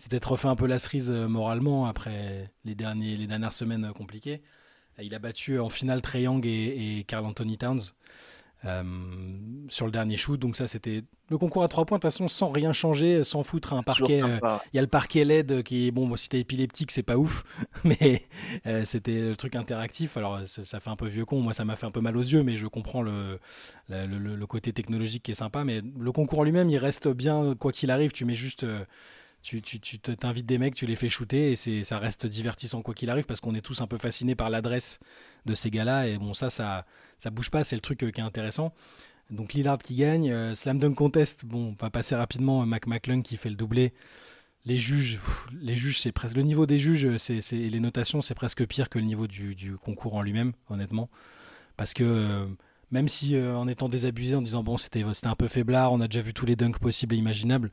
peut-être 0.08 0.32
refait 0.32 0.48
un 0.48 0.56
peu 0.56 0.66
la 0.66 0.78
cerise 0.78 1.10
euh, 1.10 1.28
moralement 1.28 1.84
après 1.84 2.50
les, 2.64 2.74
derniers, 2.74 3.16
les 3.16 3.26
dernières 3.26 3.52
semaines 3.52 3.84
euh, 3.84 3.92
compliquées. 3.92 4.40
Il 5.02 5.14
a 5.14 5.18
battu 5.18 5.58
en 5.58 5.68
finale 5.68 6.00
Trey 6.00 6.22
Young 6.22 6.46
et, 6.46 7.04
Carl 7.06 7.26
Anthony 7.26 7.58
Towns 7.58 7.80
euh, 7.80 7.82
sur 9.68 9.87
le 9.87 9.92
dernier 9.92 10.16
shoot. 10.16 10.38
Donc 10.38 10.56
ça, 10.56 10.66
c'était 10.66 11.04
le 11.30 11.38
concours 11.38 11.62
à 11.62 11.68
trois 11.68 11.85
points. 11.85 11.99
De 11.99 12.02
toute 12.02 12.11
façon, 12.11 12.28
sans 12.28 12.50
rien 12.50 12.73
changer, 12.73 13.25
sans 13.25 13.42
foutre 13.42 13.73
un 13.73 13.83
parquet. 13.83 14.21
Il 14.21 14.76
y 14.76 14.78
a 14.78 14.83
le 14.83 14.88
parquet 14.88 15.25
LED 15.25 15.62
qui 15.62 15.88
est 15.88 15.90
bon. 15.90 16.14
si 16.16 16.28
t'es 16.28 16.40
épileptique, 16.40 16.90
c'est 16.90 17.02
pas 17.02 17.16
ouf, 17.16 17.44
mais 17.85 18.23
c'était 18.85 19.21
le 19.21 19.37
truc 19.37 19.56
interactif. 19.56 20.16
Alors 20.16 20.40
ça, 20.47 20.80
fait 20.80 20.90
un 20.90 20.97
peu 20.97 21.09
vieux 21.09 21.25
con. 21.25 21.40
Moi, 21.40 21.52
ça 21.54 21.64
m'a 21.64 21.76
fait 21.76 21.87
un 21.87 21.90
peu 21.90 22.00
mal 22.00 22.16
aux 22.16 22.23
yeux, 22.23 22.42
mais 22.42 22.56
je 22.56 22.66
comprends 22.66 23.02
le, 23.02 23.38
le, 23.88 24.06
le, 24.06 24.47
côté 24.47 24.73
technologique 24.73 25.23
qui 25.23 25.30
est 25.30 25.35
sympa. 25.35 25.64
Mais 25.64 25.80
le 25.99 26.12
concours 26.12 26.44
lui-même, 26.44 26.71
il 26.71 26.78
reste 26.78 27.09
bien 27.09 27.54
quoi 27.59 27.73
qu'il 27.73 27.90
arrive. 27.90 28.12
Tu 28.12 28.25
mets 28.25 28.35
juste 28.35 28.66
tu, 29.44 29.60
t'invites 30.00 30.46
des 30.46 30.58
mecs, 30.58 30.74
tu 30.74 30.86
les 30.86 30.96
fais 30.96 31.10
shooter 31.10 31.52
et 31.52 31.56
c'est, 31.56 31.84
ça 31.84 31.98
reste 31.98 32.26
divertissant 32.26 32.80
quoi 32.82 32.94
qu'il 32.94 33.10
arrive 33.10 33.24
parce 33.24 33.40
qu'on 33.40 33.54
est 33.54 33.60
tous 33.60 33.82
un 33.82 33.86
peu 33.86 33.98
fascinés 33.98 34.34
par 34.34 34.48
l'adresse 34.48 34.98
de 35.44 35.54
ces 35.54 35.70
gars-là 35.70 36.08
et 36.08 36.16
bon 36.16 36.32
ça 36.32 36.48
ça 36.48 36.86
ça 37.18 37.30
bouge 37.30 37.50
pas, 37.50 37.64
c'est 37.64 37.76
le 37.76 37.80
truc 37.80 38.02
euh, 38.02 38.10
qui 38.10 38.20
est 38.20 38.24
intéressant. 38.24 38.72
Donc 39.30 39.54
Lillard 39.54 39.78
qui 39.78 39.94
gagne, 39.94 40.30
euh, 40.30 40.54
Slam 40.54 40.78
Dunk 40.78 40.94
Contest, 40.94 41.46
bon, 41.46 41.74
on 41.78 41.82
va 41.82 41.90
passer 41.90 42.14
rapidement 42.14 42.64
Mac 42.66 42.86
McClung 42.86 43.22
qui 43.22 43.36
fait 43.36 43.48
le 43.48 43.56
doublé. 43.56 43.92
Les 44.66 44.78
juges, 44.78 45.20
les 45.60 45.76
juges, 45.76 46.00
c'est 46.00 46.12
presque 46.12 46.36
le 46.36 46.42
niveau 46.42 46.66
des 46.66 46.78
juges, 46.78 47.16
c'est, 47.18 47.40
les 47.52 47.80
notations, 47.80 48.22
c'est 48.22 48.34
presque 48.34 48.66
pire 48.66 48.88
que 48.88 48.98
le 48.98 49.04
niveau 49.04 49.26
du, 49.26 49.54
du 49.54 49.76
concours 49.76 50.14
en 50.14 50.22
lui-même, 50.22 50.52
honnêtement, 50.70 51.10
parce 51.76 51.92
que 51.92 52.04
euh, 52.04 52.46
même 52.90 53.08
si 53.08 53.38
en 53.38 53.68
étant 53.68 53.90
désabusé, 53.90 54.34
en 54.34 54.42
disant 54.42 54.62
bon 54.62 54.78
c'était 54.78 55.04
un 55.24 55.34
peu 55.34 55.48
faiblard, 55.48 55.92
on 55.92 56.00
a 56.00 56.08
déjà 56.08 56.22
vu 56.22 56.32
tous 56.32 56.46
les 56.46 56.56
dunks 56.56 56.78
possibles 56.78 57.14
et 57.14 57.18
imaginables, 57.18 57.70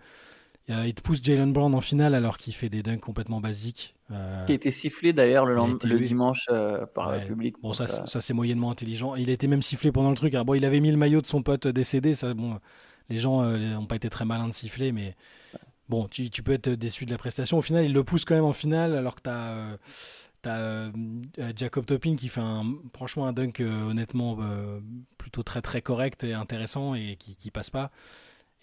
il 0.68 0.94
te 0.94 1.01
pousse 1.01 1.22
Jalen 1.22 1.51
Brown 1.51 1.74
en 1.75 1.82
finale 1.82 2.15
alors 2.15 2.38
qu'il 2.38 2.53
fait 2.53 2.70
des 2.70 2.84
dunks 2.84 3.01
complètement 3.01 3.41
basiques. 3.41 3.96
Euh, 4.12 4.46
qui 4.46 4.51
a 4.51 4.56
été 4.56 4.72
sifflé 4.72 5.13
d'ailleurs 5.13 5.46
le, 5.46 5.56
le 5.56 6.00
dimanche 6.00 6.46
euh, 6.50 6.86
par 6.86 7.12
le 7.12 7.25
public. 7.25 7.56
Bon, 7.62 7.72
ça, 7.72 7.88
ça, 7.88 8.22
c'est 8.22 8.34
moyennement 8.34 8.72
intelligent. 8.72 9.15
Il 9.15 9.30
a 9.30 9.34
été 9.34 9.48
même 9.48 9.62
sifflé 9.62 9.91
pendant 9.91 10.10
le 10.10 10.15
truc. 10.15 10.36
bon, 10.36 10.53
il 10.53 10.65
avait 10.65 10.80
mis 10.80 10.91
le 10.91 10.98
maillot 10.98 11.22
de 11.22 11.27
son 11.27 11.44
pote 11.44 11.68
décédé. 11.68 12.13
Ça, 12.15 12.34
bon, 12.34 12.60
les 13.10 13.18
gens 13.18 13.44
n'ont 13.44 13.84
euh, 13.84 13.86
pas 13.86 13.96
été 13.96 14.10
très 14.10 14.25
malins 14.25 14.48
de 14.48 14.53
siffler, 14.53 14.91
mais 14.91 15.15
bon, 15.88 16.08
tu, 16.08 16.30
tu, 16.30 16.44
peux 16.44 16.51
être 16.53 16.70
déçu 16.70 17.06
de 17.06 17.12
la 17.12 17.18
prestation. 17.18 17.58
Au 17.58 17.62
final, 17.62 17.86
il 17.86 17.94
le 17.94 18.03
pousse 18.03 18.25
quand 18.25 18.36
même 18.36 18.44
en 18.44 18.53
finale 18.53 18.96
alors 18.96 19.15
que 19.15 19.22
tu 19.22 19.30
as. 19.30 19.77
T'as 20.41 20.89
Jacob 21.56 21.86
Topping 21.86 22.18
qui 22.18 22.27
fait 22.27 22.41
un, 22.41 22.63
franchement 22.96 23.27
un 23.27 23.32
dunk 23.32 23.62
honnêtement 23.62 24.39
plutôt 25.20 25.44
très 25.44 25.62
très 25.62 25.84
correct 25.84 26.24
et 26.24 26.34
intéressant 26.34 26.96
et 26.96 27.15
qui, 27.20 27.36
qui 27.36 27.51
passe 27.51 27.70
pas. 27.70 27.91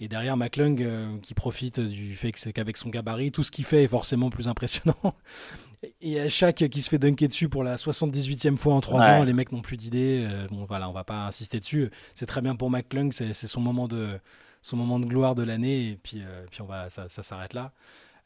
Et 0.00 0.06
derrière, 0.06 0.36
McClung 0.36 0.80
euh, 0.80 1.18
qui 1.18 1.34
profite 1.34 1.80
du 1.80 2.14
fait 2.14 2.30
qu'avec 2.30 2.76
son 2.76 2.88
gabarit, 2.88 3.32
tout 3.32 3.42
ce 3.42 3.50
qu'il 3.50 3.64
fait 3.64 3.82
est 3.82 3.88
forcément 3.88 4.30
plus 4.30 4.46
impressionnant. 4.46 4.94
Et 6.00 6.20
à 6.20 6.28
chaque 6.28 6.56
qui 6.56 6.82
se 6.82 6.88
fait 6.88 6.98
dunker 6.98 7.28
dessus 7.28 7.48
pour 7.48 7.64
la 7.64 7.76
78e 7.76 8.56
fois 8.56 8.74
en 8.74 8.80
3 8.80 9.00
ans, 9.02 9.24
les 9.24 9.32
mecs 9.32 9.52
n'ont 9.52 9.62
plus 9.62 9.76
d'idées. 9.76 10.24
Euh, 10.28 10.46
bon, 10.50 10.64
voilà, 10.64 10.88
on 10.88 10.92
va 10.92 11.04
pas 11.04 11.26
insister 11.26 11.60
dessus. 11.60 11.90
C'est 12.14 12.26
très 12.26 12.40
bien 12.40 12.54
pour 12.56 12.70
McClung, 12.70 13.12
c'est 13.12 13.34
son 13.34 13.60
moment 13.60 13.88
de 13.88 14.20
son 14.62 14.76
moment 14.76 14.98
de 14.98 15.06
gloire 15.06 15.34
de 15.34 15.42
l'année. 15.42 15.90
Et 15.90 15.96
puis, 15.96 16.22
euh, 16.22 16.46
puis 16.50 16.62
on 16.62 16.66
va, 16.66 16.90
ça, 16.90 17.08
s'arrête 17.08 17.54
là. 17.54 17.72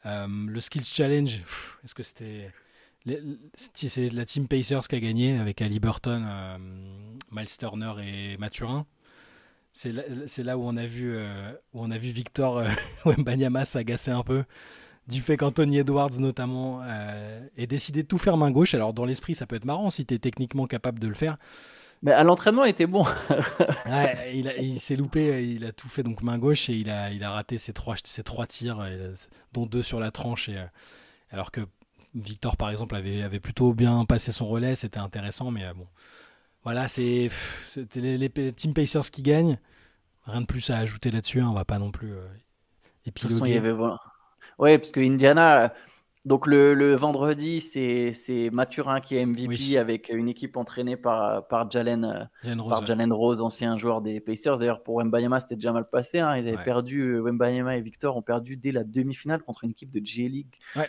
le 0.03 0.59
Skills 0.59 0.85
Challenge, 0.85 1.41
est-ce 1.83 1.95
que 1.95 2.03
c'était 2.03 2.51
c'est 3.55 4.09
la 4.09 4.25
team 4.25 4.47
Pacers 4.47 4.87
qui 4.87 4.95
a 4.95 4.99
gagné 4.99 5.37
avec 5.37 5.61
Ali 5.61 5.79
Burton, 5.79 6.25
Miles 7.31 7.57
Turner 7.57 7.93
et 8.03 8.37
Mathurin? 8.37 8.85
C'est 9.73 10.43
là, 10.43 10.57
où 10.57 10.63
on 10.63 10.77
a 10.77 10.85
vu, 10.85 11.15
euh, 11.15 11.51
où 11.73 11.83
on 11.83 11.89
a 11.89 11.97
vu 11.97 12.09
Victor 12.09 12.59
euh, 12.59 12.69
Wembanyama 13.05 13.65
s'agacer 13.65 14.11
un 14.11 14.23
peu 14.23 14.43
du 15.07 15.19
fait 15.19 15.35
qu'Anthony 15.35 15.79
Edwards 15.79 16.19
notamment 16.19 16.81
euh, 16.83 17.45
ait 17.57 17.67
décidé 17.67 18.03
de 18.03 18.07
tout 18.07 18.19
faire 18.19 18.37
main 18.37 18.51
gauche. 18.51 18.75
Alors 18.75 18.93
dans 18.93 19.03
l'esprit, 19.03 19.33
ça 19.33 19.47
peut 19.47 19.55
être 19.55 19.65
marrant 19.65 19.89
si 19.89 20.05
tu 20.05 20.13
es 20.13 20.19
techniquement 20.19 20.67
capable 20.67 20.99
de 20.99 21.07
le 21.07 21.15
faire. 21.15 21.37
Mais 22.03 22.11
à 22.11 22.23
l'entraînement, 22.23 22.65
il 22.65 22.69
était 22.69 22.85
bon. 22.85 23.05
il, 24.33 24.79
s'est 24.79 24.95
loupé, 24.95 25.49
il 25.49 25.65
a 25.65 25.71
tout 25.71 25.87
fait 25.87 26.03
donc 26.03 26.21
main 26.21 26.37
gauche 26.37 26.69
et 26.69 26.73
il 26.73 26.89
a, 26.89 27.11
il 27.11 27.23
a 27.23 27.31
raté 27.31 27.57
ses 27.57 27.73
trois, 27.73 27.95
ses 28.03 28.23
trois 28.23 28.45
tirs, 28.45 28.85
dont 29.53 29.65
deux 29.65 29.81
sur 29.81 29.99
la 29.99 30.11
tranche. 30.11 30.49
Et, 30.49 30.61
alors 31.31 31.49
que 31.51 31.61
Victor, 32.13 32.57
par 32.57 32.69
exemple, 32.69 32.95
avait, 32.95 33.23
avait 33.23 33.39
plutôt 33.39 33.73
bien 33.73 34.05
passé 34.05 34.33
son 34.33 34.47
relais, 34.47 34.75
c'était 34.75 34.99
intéressant, 34.99 35.49
mais 35.49 35.63
bon, 35.73 35.87
voilà, 36.63 36.87
c'est 36.87 37.29
c'était 37.67 37.99
les, 37.99 38.29
Team 38.53 38.73
Pacers 38.73 39.09
qui 39.11 39.21
gagnent. 39.21 39.57
Rien 40.25 40.41
de 40.41 40.45
plus 40.45 40.69
à 40.69 40.77
ajouter 40.77 41.11
là-dessus. 41.11 41.41
Hein, 41.41 41.47
on 41.49 41.53
va 41.53 41.65
pas 41.65 41.79
non 41.79 41.91
plus 41.91 42.13
euh, 42.13 42.25
épiloguer. 43.05 43.05
De 43.05 43.11
toute 43.11 43.31
façon, 43.31 43.45
il 43.45 43.53
y 43.53 43.57
avait 43.57 43.73
ouais, 44.59 44.77
parce 44.77 44.91
que 44.91 44.99
Indiana. 44.99 45.73
Donc 46.25 46.47
le, 46.47 46.73
le 46.73 46.95
vendredi, 46.95 47.59
c'est 47.59 48.49
Mathurin 48.53 49.01
qui 49.01 49.17
est 49.17 49.25
MVP 49.25 49.77
avec 49.77 50.07
une 50.07 50.29
équipe 50.29 50.55
entraînée 50.55 50.95
par, 50.95 51.45
par, 51.49 51.69
Jalen, 51.69 52.29
Rose, 52.45 52.69
par 52.69 52.85
Jalen 52.85 53.11
Rose, 53.11 53.41
ancien 53.41 53.77
joueur 53.77 54.01
des 54.01 54.21
Pacers. 54.21 54.57
D'ailleurs, 54.57 54.83
pour 54.83 54.99
Wembayama, 54.99 55.41
c'était 55.41 55.55
déjà 55.55 55.73
mal 55.73 55.89
passé. 55.89 56.19
Hein. 56.19 56.37
Ils 56.37 56.47
avaient 56.47 56.63
perdu, 56.63 57.01
euh, 57.01 57.71
et 57.71 57.81
Victor 57.81 58.15
ont 58.15 58.21
perdu 58.21 58.55
dès 58.55 58.71
la 58.71 58.85
demi-finale 58.85 59.43
contre 59.43 59.65
une 59.65 59.71
équipe 59.71 59.91
de 59.91 59.99
J-League. 60.01 60.55
Ouais. 60.77 60.87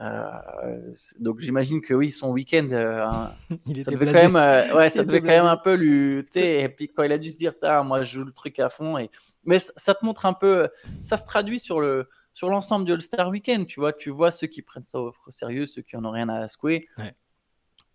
Euh, 0.00 0.92
donc 1.18 1.40
j'imagine 1.40 1.80
que 1.80 1.92
oui, 1.92 2.10
son 2.10 2.30
week-end, 2.30 2.68
euh, 2.70 3.04
ça 3.82 3.90
devait 3.90 4.06
quand 4.06 4.12
même, 4.12 4.36
euh, 4.36 4.76
ouais, 4.76 4.90
ça 4.90 5.04
devait 5.04 5.20
quand 5.20 5.26
même 5.26 5.46
un 5.46 5.56
peu 5.56 5.74
lutter. 5.74 6.62
Et 6.62 6.68
puis 6.68 6.88
quand 6.88 7.02
il 7.02 7.12
a 7.12 7.18
dû 7.18 7.30
se 7.30 7.38
dire, 7.38 7.52
moi 7.84 8.02
je 8.04 8.16
joue 8.16 8.24
le 8.24 8.32
truc 8.32 8.58
à 8.58 8.68
fond. 8.68 8.98
Et... 8.98 9.10
Mais 9.44 9.58
ça 9.58 9.94
te 9.94 10.04
montre 10.04 10.26
un 10.26 10.34
peu, 10.34 10.68
ça 11.02 11.16
se 11.16 11.24
traduit 11.24 11.58
sur 11.58 11.80
le 11.80 12.08
sur 12.34 12.50
l'ensemble 12.50 12.84
du 12.84 12.92
All-Star 12.92 13.28
Weekend. 13.30 13.66
Tu 13.66 13.80
vois, 13.80 13.92
tu 13.92 14.10
vois 14.10 14.30
ceux 14.30 14.46
qui 14.46 14.62
prennent 14.62 14.84
ça 14.84 15.00
au 15.00 15.12
sérieux, 15.30 15.66
ceux 15.66 15.82
qui 15.82 15.96
en 15.96 16.04
ont 16.04 16.12
rien 16.12 16.28
à 16.28 16.46
secouer. 16.46 16.88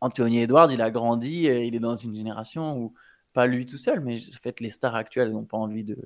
Anthony 0.01 0.39
Edwards, 0.39 0.69
il 0.69 0.81
a 0.81 0.91
grandi, 0.91 1.43
il 1.43 1.75
est 1.75 1.79
dans 1.79 1.95
une 1.95 2.13
génération 2.13 2.77
où 2.77 2.93
pas 3.31 3.45
lui 3.45 3.65
tout 3.65 3.77
seul, 3.77 4.01
mais 4.01 4.17
en 4.17 4.41
fait 4.41 4.60
les 4.60 4.69
stars 4.69 4.95
actuelles 4.95 5.31
n'ont 5.31 5.45
pas 5.45 5.57
envie 5.57 5.83
de 5.83 5.98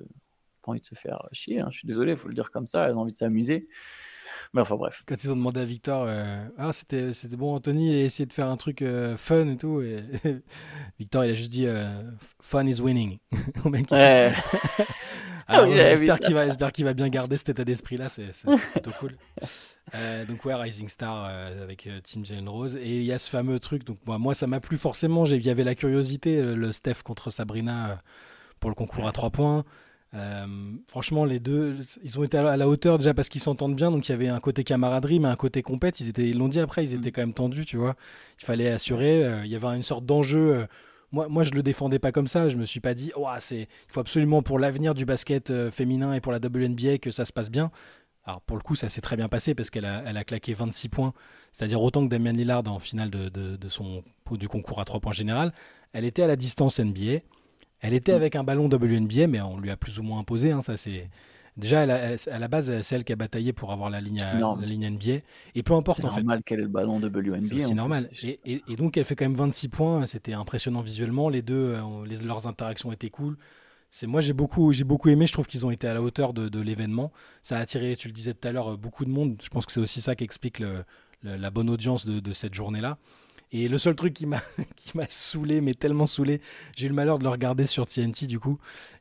pas 0.62 0.70
envie 0.70 0.80
de 0.80 0.86
se 0.86 0.94
faire 0.94 1.28
chier. 1.32 1.60
Hein. 1.60 1.68
Je 1.70 1.78
suis 1.78 1.86
désolé, 1.86 2.12
il 2.12 2.18
faut 2.18 2.28
le 2.28 2.34
dire 2.34 2.50
comme 2.50 2.68
ça, 2.68 2.88
elles 2.88 2.94
ont 2.94 3.00
envie 3.00 3.12
de 3.12 3.16
s'amuser. 3.16 3.68
Mais 4.54 4.60
enfin 4.60 4.76
bref. 4.76 5.02
Quand 5.06 5.22
ils 5.22 5.30
ont 5.30 5.36
demandé 5.36 5.60
à 5.60 5.64
Victor, 5.64 6.04
euh, 6.06 6.44
ah 6.56 6.72
c'était 6.72 7.12
c'était 7.12 7.36
bon 7.36 7.54
Anthony, 7.54 7.90
il 7.90 8.02
a 8.02 8.04
essayé 8.04 8.26
de 8.26 8.32
faire 8.32 8.48
un 8.48 8.56
truc 8.56 8.82
euh, 8.82 9.16
fun 9.16 9.46
et 9.46 9.56
tout, 9.56 9.80
et 9.82 10.02
Victor 10.98 11.24
il 11.24 11.30
a 11.30 11.34
juste 11.34 11.50
dit 11.50 11.66
euh, 11.66 11.88
fun 12.40 12.66
is 12.66 12.80
winning. 12.80 13.18
ouais. 13.64 14.32
j'espère 15.48 16.18
qu'il 16.18 16.34
va, 16.34 16.46
j'espère 16.46 16.72
qu'il 16.72 16.84
va 16.84 16.94
bien 16.94 17.08
garder 17.08 17.36
cet 17.36 17.50
état 17.50 17.64
d'esprit 17.64 17.98
là, 17.98 18.08
c'est 18.08 18.30
plutôt 18.72 18.90
cool. 18.98 19.16
donc 20.26 20.44
ouais, 20.44 20.54
Rising 20.54 20.88
Star 20.88 21.24
avec 21.24 21.88
Team 22.02 22.24
Jalen 22.24 22.48
Rose. 22.48 22.76
Et 22.76 22.98
il 22.98 23.04
y 23.04 23.12
a 23.12 23.18
ce 23.18 23.28
fameux 23.28 23.60
truc, 23.60 23.84
donc 23.84 23.98
moi, 24.06 24.18
moi 24.18 24.34
ça 24.34 24.46
m'a 24.46 24.60
plu 24.60 24.78
forcément, 24.78 25.24
il 25.26 25.44
y 25.44 25.50
avait 25.50 25.64
la 25.64 25.74
curiosité, 25.74 26.40
le 26.42 26.72
Steph 26.72 27.02
contre 27.04 27.30
Sabrina 27.30 27.98
pour 28.60 28.70
le 28.70 28.74
concours 28.74 29.06
à 29.06 29.12
3 29.12 29.30
points. 29.30 29.64
Euh, 30.14 30.46
franchement, 30.86 31.24
les 31.24 31.38
deux, 31.38 31.76
ils 32.02 32.18
ont 32.18 32.24
été 32.24 32.38
à 32.38 32.56
la 32.56 32.68
hauteur 32.68 32.98
déjà 32.98 33.12
parce 33.12 33.28
qu'ils 33.28 33.42
s'entendent 33.42 33.76
bien, 33.76 33.90
donc 33.90 34.08
il 34.08 34.12
y 34.12 34.14
avait 34.14 34.28
un 34.28 34.40
côté 34.40 34.64
camaraderie, 34.64 35.20
mais 35.20 35.28
un 35.28 35.36
côté 35.36 35.62
compète. 35.62 36.00
Ils 36.00 36.08
étaient, 36.08 36.32
l'ont 36.32 36.48
dit 36.48 36.60
après, 36.60 36.84
ils 36.84 36.94
étaient 36.94 37.10
mm. 37.10 37.12
quand 37.12 37.22
même 37.22 37.34
tendus, 37.34 37.64
tu 37.64 37.76
vois. 37.76 37.96
Il 38.40 38.44
fallait 38.44 38.68
assurer. 38.68 39.24
Euh, 39.24 39.44
il 39.44 39.50
y 39.50 39.56
avait 39.56 39.68
une 39.68 39.82
sorte 39.82 40.06
d'enjeu. 40.06 40.54
Euh, 40.54 40.66
moi, 41.12 41.28
moi, 41.28 41.44
je 41.44 41.52
le 41.52 41.62
défendais 41.62 41.98
pas 41.98 42.12
comme 42.12 42.26
ça. 42.26 42.48
Je 42.48 42.56
me 42.56 42.66
suis 42.66 42.80
pas 42.80 42.94
dit, 42.94 43.12
c'est, 43.40 43.60
il 43.60 43.68
faut 43.88 44.00
absolument 44.00 44.42
pour 44.42 44.58
l'avenir 44.58 44.94
du 44.94 45.04
basket 45.04 45.70
féminin 45.70 46.12
et 46.14 46.20
pour 46.20 46.32
la 46.32 46.38
WNBA 46.38 46.98
que 46.98 47.10
ça 47.10 47.24
se 47.24 47.32
passe 47.32 47.50
bien. 47.50 47.70
Alors 48.28 48.42
pour 48.42 48.58
le 48.58 48.62
coup, 48.62 48.74
ça 48.74 48.90
s'est 48.90 49.00
très 49.00 49.16
bien 49.16 49.26
passé 49.26 49.54
parce 49.54 49.70
qu'elle 49.70 49.86
a, 49.86 50.02
elle 50.04 50.18
a 50.18 50.22
claqué 50.22 50.52
26 50.52 50.90
points, 50.90 51.14
c'est-à-dire 51.50 51.80
autant 51.80 52.04
que 52.04 52.10
Damian 52.10 52.32
Lillard 52.32 52.62
en 52.70 52.78
finale 52.78 53.08
de, 53.08 53.30
de, 53.30 53.56
de 53.56 53.68
son 53.70 54.04
du 54.32 54.48
concours 54.48 54.82
à 54.82 54.84
3 54.84 55.00
points 55.00 55.12
général. 55.12 55.54
Elle 55.94 56.04
était 56.04 56.22
à 56.22 56.26
la 56.26 56.36
distance 56.36 56.78
NBA. 56.78 57.20
Elle 57.80 57.94
était 57.94 58.12
avec 58.12 58.36
un 58.36 58.44
ballon 58.44 58.66
WNBA, 58.66 59.26
mais 59.28 59.40
on 59.40 59.58
lui 59.58 59.70
a 59.70 59.76
plus 59.76 59.98
ou 59.98 60.02
moins 60.02 60.20
imposé. 60.20 60.52
Hein, 60.52 60.62
ça 60.62 60.76
c'est 60.76 61.08
déjà 61.56 61.82
à 61.82 62.38
la 62.38 62.48
base 62.48 62.80
c'est 62.82 62.96
elle 62.96 63.04
qui 63.04 63.12
a 63.12 63.16
bataillé 63.16 63.52
pour 63.52 63.72
avoir 63.72 63.90
la 63.90 64.00
ligne, 64.00 64.18
la 64.18 64.66
ligne 64.66 64.90
NBA. 64.90 65.20
Et 65.54 65.62
peu 65.62 65.74
importe 65.74 66.04
en 66.04 66.08
fait. 66.08 66.16
C'est 66.16 66.20
normal 66.20 66.42
qu'elle 66.42 66.60
ait 66.60 66.62
le 66.62 66.68
ballon 66.68 66.98
WNBA. 66.98 67.62
C'est 67.62 67.74
normal. 67.74 68.08
Et, 68.22 68.62
et, 68.66 68.76
donc 68.76 68.96
elle 68.96 69.04
fait 69.04 69.16
quand 69.16 69.24
même 69.24 69.34
26 69.34 69.68
points. 69.68 70.06
C'était 70.06 70.32
impressionnant 70.32 70.80
visuellement. 70.80 71.28
Les 71.28 71.42
deux, 71.42 71.76
euh, 71.76 72.16
leurs 72.24 72.46
interactions 72.46 72.92
étaient 72.92 73.10
cool. 73.10 73.36
C'est 73.90 74.06
moi 74.06 74.20
j'ai 74.20 74.34
beaucoup 74.34 74.72
j'ai 74.72 74.84
beaucoup 74.84 75.08
aimé. 75.08 75.26
Je 75.26 75.32
trouve 75.32 75.46
qu'ils 75.46 75.64
ont 75.64 75.70
été 75.70 75.86
à 75.86 75.94
la 75.94 76.02
hauteur 76.02 76.32
de, 76.32 76.60
l'événement. 76.60 77.12
Ça 77.42 77.58
a 77.58 77.60
attiré, 77.60 77.96
tu 77.96 78.08
le 78.08 78.14
disais 78.14 78.34
tout 78.34 78.46
à 78.46 78.52
l'heure, 78.52 78.76
beaucoup 78.76 79.04
de 79.04 79.10
monde. 79.10 79.40
Je 79.42 79.48
pense 79.48 79.66
que 79.66 79.72
c'est 79.72 79.80
aussi 79.80 80.00
ça 80.00 80.16
qui 80.16 80.24
explique 80.24 80.62
la 81.22 81.50
bonne 81.50 81.70
audience 81.70 82.06
de, 82.06 82.20
de 82.20 82.32
cette 82.32 82.54
journée 82.54 82.80
là. 82.80 82.98
Et 83.50 83.68
le 83.68 83.78
seul 83.78 83.94
truc 83.94 84.14
qui 84.14 84.26
m'a 84.26 84.42
qui 84.76 84.96
m'a 84.96 85.08
saoulé, 85.08 85.60
mais 85.60 85.74
tellement 85.74 86.06
saoulé, 86.06 86.40
j'ai 86.76 86.86
eu 86.86 86.88
le 86.88 86.94
malheur 86.94 87.18
de 87.18 87.24
le 87.24 87.30
regarder 87.30 87.66
sur 87.66 87.86
TNT 87.86 88.26
du 88.26 88.38
coup. 88.38 88.58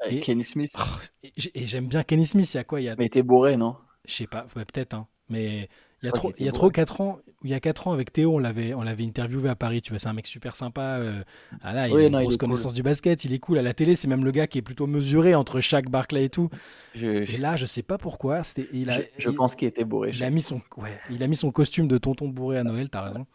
et, 0.10 0.20
Kenny 0.22 0.44
Smith. 0.44 0.74
Oh, 0.80 1.30
et 1.54 1.68
j'aime 1.68 1.88
bien 1.88 2.04
Kenny 2.04 2.26
Smith. 2.26 2.54
Il 2.54 2.58
y 2.58 2.60
a 2.60 2.64
quoi 2.64 2.82
il 2.82 2.86
y 2.86 2.90
a... 2.90 2.96
Mais 2.98 3.10
t'es 3.10 3.24
bourré, 3.24 3.58
non? 3.58 3.76
Je 4.06 4.14
sais 4.14 4.28
pas, 4.28 4.46
peut-être. 4.54 4.94
Hein. 4.94 5.08
Mais 5.30 5.70
il 6.04 6.06
y 6.06 6.10
a 6.10 6.12
trop, 6.12 6.32
il 6.38 6.46
y 6.46 6.50
a 6.50 6.52
trop 6.52 6.70
4 6.70 7.02
ans. 7.02 7.20
Il 7.44 7.50
y 7.50 7.54
a 7.54 7.60
4 7.60 7.88
ans 7.88 7.92
avec 7.92 8.14
Théo, 8.14 8.36
on 8.36 8.40
l'avait, 8.40 8.74
on 8.74 8.82
l'avait 8.82 9.04
interviewé 9.04 9.50
à 9.50 9.56
Paris. 9.56 9.82
Tu 9.82 9.92
vois, 9.92 10.00
c'est 10.00 10.08
un 10.08 10.14
mec 10.14 10.28
super 10.28 10.56
sympa. 10.56 10.98
Euh, 11.00 11.24
ah 11.62 11.74
là, 11.74 11.88
il 11.88 11.96
a 11.96 12.08
une 12.08 12.22
grosse 12.22 12.38
connaissance 12.38 12.74
du 12.74 12.84
basket. 12.84 13.26
Il 13.26 13.34
est 13.34 13.40
cool 13.40 13.58
à 13.58 13.62
la 13.62 13.74
télé. 13.74 13.96
C'est 13.96 14.08
même 14.08 14.24
le 14.24 14.32
gars 14.32 14.48
qui 14.48 14.60
est 14.60 14.64
plutôt 14.64 14.86
mesuré 14.86 15.34
entre 15.34 15.60
chaque 15.60 15.90
Barclay 15.90 16.26
et 16.26 16.30
tout. 16.30 16.50
Et 16.96 17.38
là, 17.38 17.56
je 17.56 17.66
sais 17.66 17.84
pas 17.84 17.98
pourquoi. 17.98 18.42
Il 18.72 18.90
a, 18.90 19.02
je, 19.18 19.30
pense 19.30 19.56
qu'il 19.56 19.68
était 19.68 19.86
bourré. 19.86 20.12
Il 20.14 20.24
a 20.24 20.30
mis 20.30 20.42
son, 20.42 20.62
ouais, 20.78 20.98
il 21.10 21.24
a 21.24 21.28
mis 21.28 21.36
son 21.36 21.52
costume 21.52 21.88
de 21.88 21.98
tonton 21.98 22.28
bourré 22.30 22.58
à 22.58 22.64
Noël. 22.64 22.90
T'as 22.90 23.02
raison. 23.02 23.26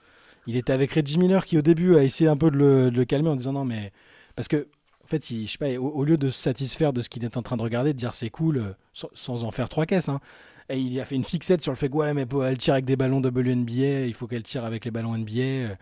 Il 0.47 0.57
était 0.57 0.73
avec 0.73 0.93
Reggie 0.93 1.19
Miller 1.19 1.45
qui 1.45 1.57
au 1.57 1.63
début 1.63 1.97
a 1.97 2.03
essayé 2.03 2.29
un 2.29 2.37
peu 2.37 2.51
de 2.51 2.91
le, 2.95 3.05
calmer 3.05 3.29
en 3.29 3.37
disant 3.37 3.53
non 3.53 3.65
mais 3.65 3.93
parce 4.35 4.49
que 4.49 4.69
en 5.05 5.07
fait, 5.07 5.25
je 5.27 5.47
sais 5.47 5.59
pas, 5.59 5.69
au, 5.79 6.05
lieu 6.05 6.17
de 6.17 6.31
se 6.31 6.41
satisfaire 6.41 6.93
de 6.93 7.01
ce 7.01 7.09
qu'il 7.09 7.25
est 7.25 7.37
en 7.37 7.43
train 7.43 7.57
de 7.57 7.63
regarder, 7.63 7.93
de 7.93 7.99
dire 7.99 8.15
c'est 8.15 8.31
cool, 8.31 8.59
euh, 8.59 8.73
sans, 8.93 9.43
en 9.43 9.51
faire 9.51 9.69
trois 9.69 9.85
caisses, 9.85 10.09
hein, 10.09 10.21
et 10.69 10.79
il 10.79 10.99
a 11.01 11.05
fait 11.05 11.17
une 11.17 11.25
fixette 11.25 11.63
sur 11.63 11.73
le 11.73 11.77
fait 11.77 11.89
que 11.89 11.97
ouais, 11.97 12.15
mais 12.15 12.25
elle 12.45 12.57
tire 12.57 12.75
avec 12.75 12.85
des 12.85 12.97
ballons 12.97 13.21
WNBA, 13.21 14.07
il 14.07 14.15
faut 14.15 14.27
qu'elle 14.27 14.45
tire 14.45 14.65
avec 14.65 14.85
les 14.85 14.91
ballons 14.91 15.17
NBA. 15.19 15.41
Euh, 15.41 15.75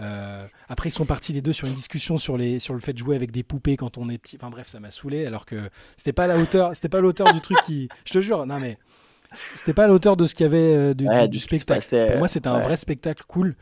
euh, 0.00 0.46
après, 0.68 0.88
ils 0.88 0.92
sont 0.92 1.04
partis 1.04 1.32
les 1.32 1.42
deux 1.42 1.52
sur 1.52 1.68
une 1.68 1.74
discussion 1.74 2.18
sur, 2.18 2.36
les, 2.36 2.58
sur 2.58 2.74
le 2.74 2.80
fait 2.80 2.94
de 2.94 2.98
jouer 2.98 3.16
avec 3.16 3.30
des 3.30 3.42
poupées 3.42 3.76
quand 3.76 3.96
on 3.98 4.08
est 4.08 4.18
petit. 4.18 4.36
Enfin 4.36 4.50
bref, 4.50 4.66
ça 4.66 4.80
m'a 4.80 4.90
saoulé, 4.90 5.26
alors 5.26 5.44
que 5.44 5.68
c'était 5.96 6.14
pas 6.14 6.26
la 6.26 6.36
hauteur, 6.38 6.74
c'était 6.74 6.88
pas 6.88 7.00
l'auteur 7.00 7.32
du 7.32 7.40
truc 7.40 7.58
qui. 7.64 7.88
Je 8.06 8.14
te 8.14 8.20
jure, 8.20 8.44
non 8.46 8.58
mais 8.58 8.78
c'était 9.54 9.74
pas 9.74 9.84
à 9.84 9.88
l'auteur 9.88 10.16
de 10.16 10.26
ce 10.26 10.34
qu'il 10.34 10.44
y 10.44 10.48
avait 10.48 10.94
du, 10.94 11.38
spectacle. 11.38 12.06
Pour 12.08 12.18
moi, 12.18 12.28
c'était 12.28 12.48
un 12.48 12.60
vrai 12.60 12.76
spectacle 12.76 13.22
cool. 13.28 13.56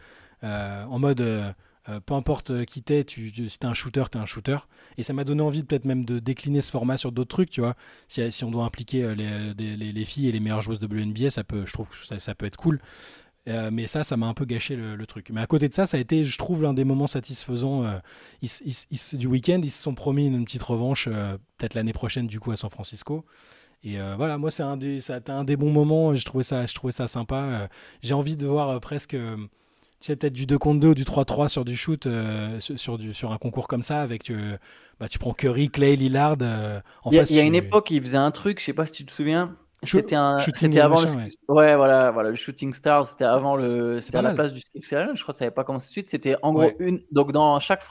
Euh, 0.45 0.85
en 0.85 0.99
mode 0.99 1.21
euh, 1.21 1.53
euh, 1.89 2.01
peu 2.01 2.15
importe 2.15 2.65
qui 2.65 2.83
t'es, 2.83 3.05
tu, 3.05 3.33
si 3.49 3.59
t'es 3.59 3.67
un 3.67 3.75
shooter, 3.75 4.05
t'es 4.11 4.19
un 4.19 4.27
shooter. 4.27 4.59
Et 4.99 5.03
ça 5.03 5.13
m'a 5.13 5.25
donné 5.25 5.43
envie 5.43 5.65
peut-être 5.65 5.85
même 5.85 6.05
de 6.05 6.19
décliner 6.19 6.61
ce 6.61 6.71
format 6.71 6.97
sur 6.97 7.13
d'autres 7.13 7.31
trucs, 7.31 7.51
tu 7.51 7.61
vois. 7.61 7.77
Si, 8.09 8.45
on 8.45 8.51
doit 8.51 8.65
impliquer 8.65 9.15
les, 9.15 9.77
les, 9.77 10.05
filles 10.05 10.29
et 10.29 10.33
les 10.33 10.41
meilleures 10.41 10.63
joueuses 10.63 10.79
de 10.79 10.87
WNBA, 10.87 11.31
ça 11.31 11.45
peut, 11.45 11.65
je 11.67 11.73
trouve 11.73 11.89
que 11.89 12.19
ça, 12.21 12.35
peut 12.35 12.47
être 12.47 12.57
cool. 12.57 12.81
mais 13.47 13.87
ça, 13.89 14.05
ça 14.05 14.17
m'a 14.17 14.27
un 14.27 14.35
peu 14.35 14.45
gâché 14.45 14.77
le, 14.77 15.07
truc. 15.07 15.31
Mais 15.33 15.41
à 15.41 15.47
côté 15.47 15.69
de 15.69 15.75
ça, 15.75 15.87
ça 15.87 15.97
a 15.97 16.01
été, 16.01 16.25
je 16.25 16.39
trouve, 16.39 16.63
l'un 16.63 16.75
des 16.75 16.85
moments 16.85 17.09
satisfaisants 17.09 17.85
du 18.41 19.27
week-end. 19.27 19.61
Ils 19.63 19.71
se 19.71 19.83
sont 19.83 19.95
promis 19.95 20.27
une 20.27 20.45
petite 20.45 20.63
revanche, 20.63 21.09
peut-être 21.09 21.75
l'année 21.75 21.93
prochaine, 21.93 22.29
du 22.29 22.39
coup, 22.39 22.53
à 22.53 22.57
San 22.57 22.71
Francisco. 22.71 23.25
Et 23.83 23.99
voilà, 24.17 24.39
moi, 24.39 24.53
c'est 24.53 24.63
un 24.63 24.77
des, 24.77 25.01
ça 25.01 25.15
a 25.15 25.19
été 25.19 25.33
un 25.33 25.43
des 25.43 25.57
bons 25.57 25.73
moments. 25.73 26.15
Je 26.15 26.25
trouvais 26.25 26.45
ça, 26.45 26.65
je 26.65 26.75
trouvais 26.75 26.93
ça 26.93 27.09
sympa. 27.09 27.69
J'ai 28.03 28.15
envie 28.15 28.37
de 28.37 28.47
voir 28.47 28.79
presque 28.81 29.17
c'est 30.03 30.17
peut-être 30.17 30.33
du 30.33 30.47
2 30.47 30.59
contre 30.59 30.81
2 30.81 30.89
ou 30.89 30.95
du 30.95 31.05
3-3 31.05 31.49
sur 31.49 31.65
du 31.65 31.77
shoot, 31.77 32.07
euh, 32.07 32.59
sur, 32.59 32.99
du, 32.99 33.15
sur 33.15 33.33
un 33.33 33.39
concours 33.39 33.69
comme 33.69 33.83
ça, 33.83 34.03
avec 34.03 34.25
tu, 34.25 34.35
euh, 34.35 34.57
bah, 34.99 35.09
tu 35.09 35.19
prends 35.19 35.33
Curry, 35.33 35.71
Clay, 35.71 35.95
Lillard. 35.95 36.37
Euh, 36.43 36.81
il 37.11 37.15
y 37.15 37.39
a, 37.39 37.43
une 37.43 37.55
époque, 37.55 37.91
il 37.93 38.03
faisait 38.03 38.17
un 38.17 38.33
truc, 38.33 38.59
je 38.59 38.65
sais 38.65 38.73
pas 38.73 38.85
si 38.85 38.93
tu 38.93 39.05
te 39.05 39.13
souviens. 39.13 39.57
C'était 39.85 40.15
un, 40.15 40.39
c'était 40.39 40.79
avant 40.79 41.01
le, 41.01 41.09
ouais. 41.49 41.75
voilà, 41.75 42.13
voilà, 42.13 42.31
le 42.31 42.37
Shooting 42.37 42.73
Stars, 42.73 43.07
c'était 43.07 43.25
avant 43.25 43.57
le, 43.57 43.99
c'était 43.99 44.19
à 44.19 44.23
la 44.23 44.33
place 44.33 44.53
du 44.53 44.61
je 44.81 44.89
crois 45.23 45.35
que 45.35 45.39
ça 45.39 45.45
n'avait 45.45 45.55
pas 45.55 45.65
commencé 45.65 45.87
tout 45.87 45.91
de 45.91 45.93
suite. 45.95 46.09
C'était 46.09 46.37
en 46.43 46.53
gros 46.53 46.71
une, 46.79 47.01
donc 47.11 47.33
dans 47.33 47.59
chaque, 47.59 47.83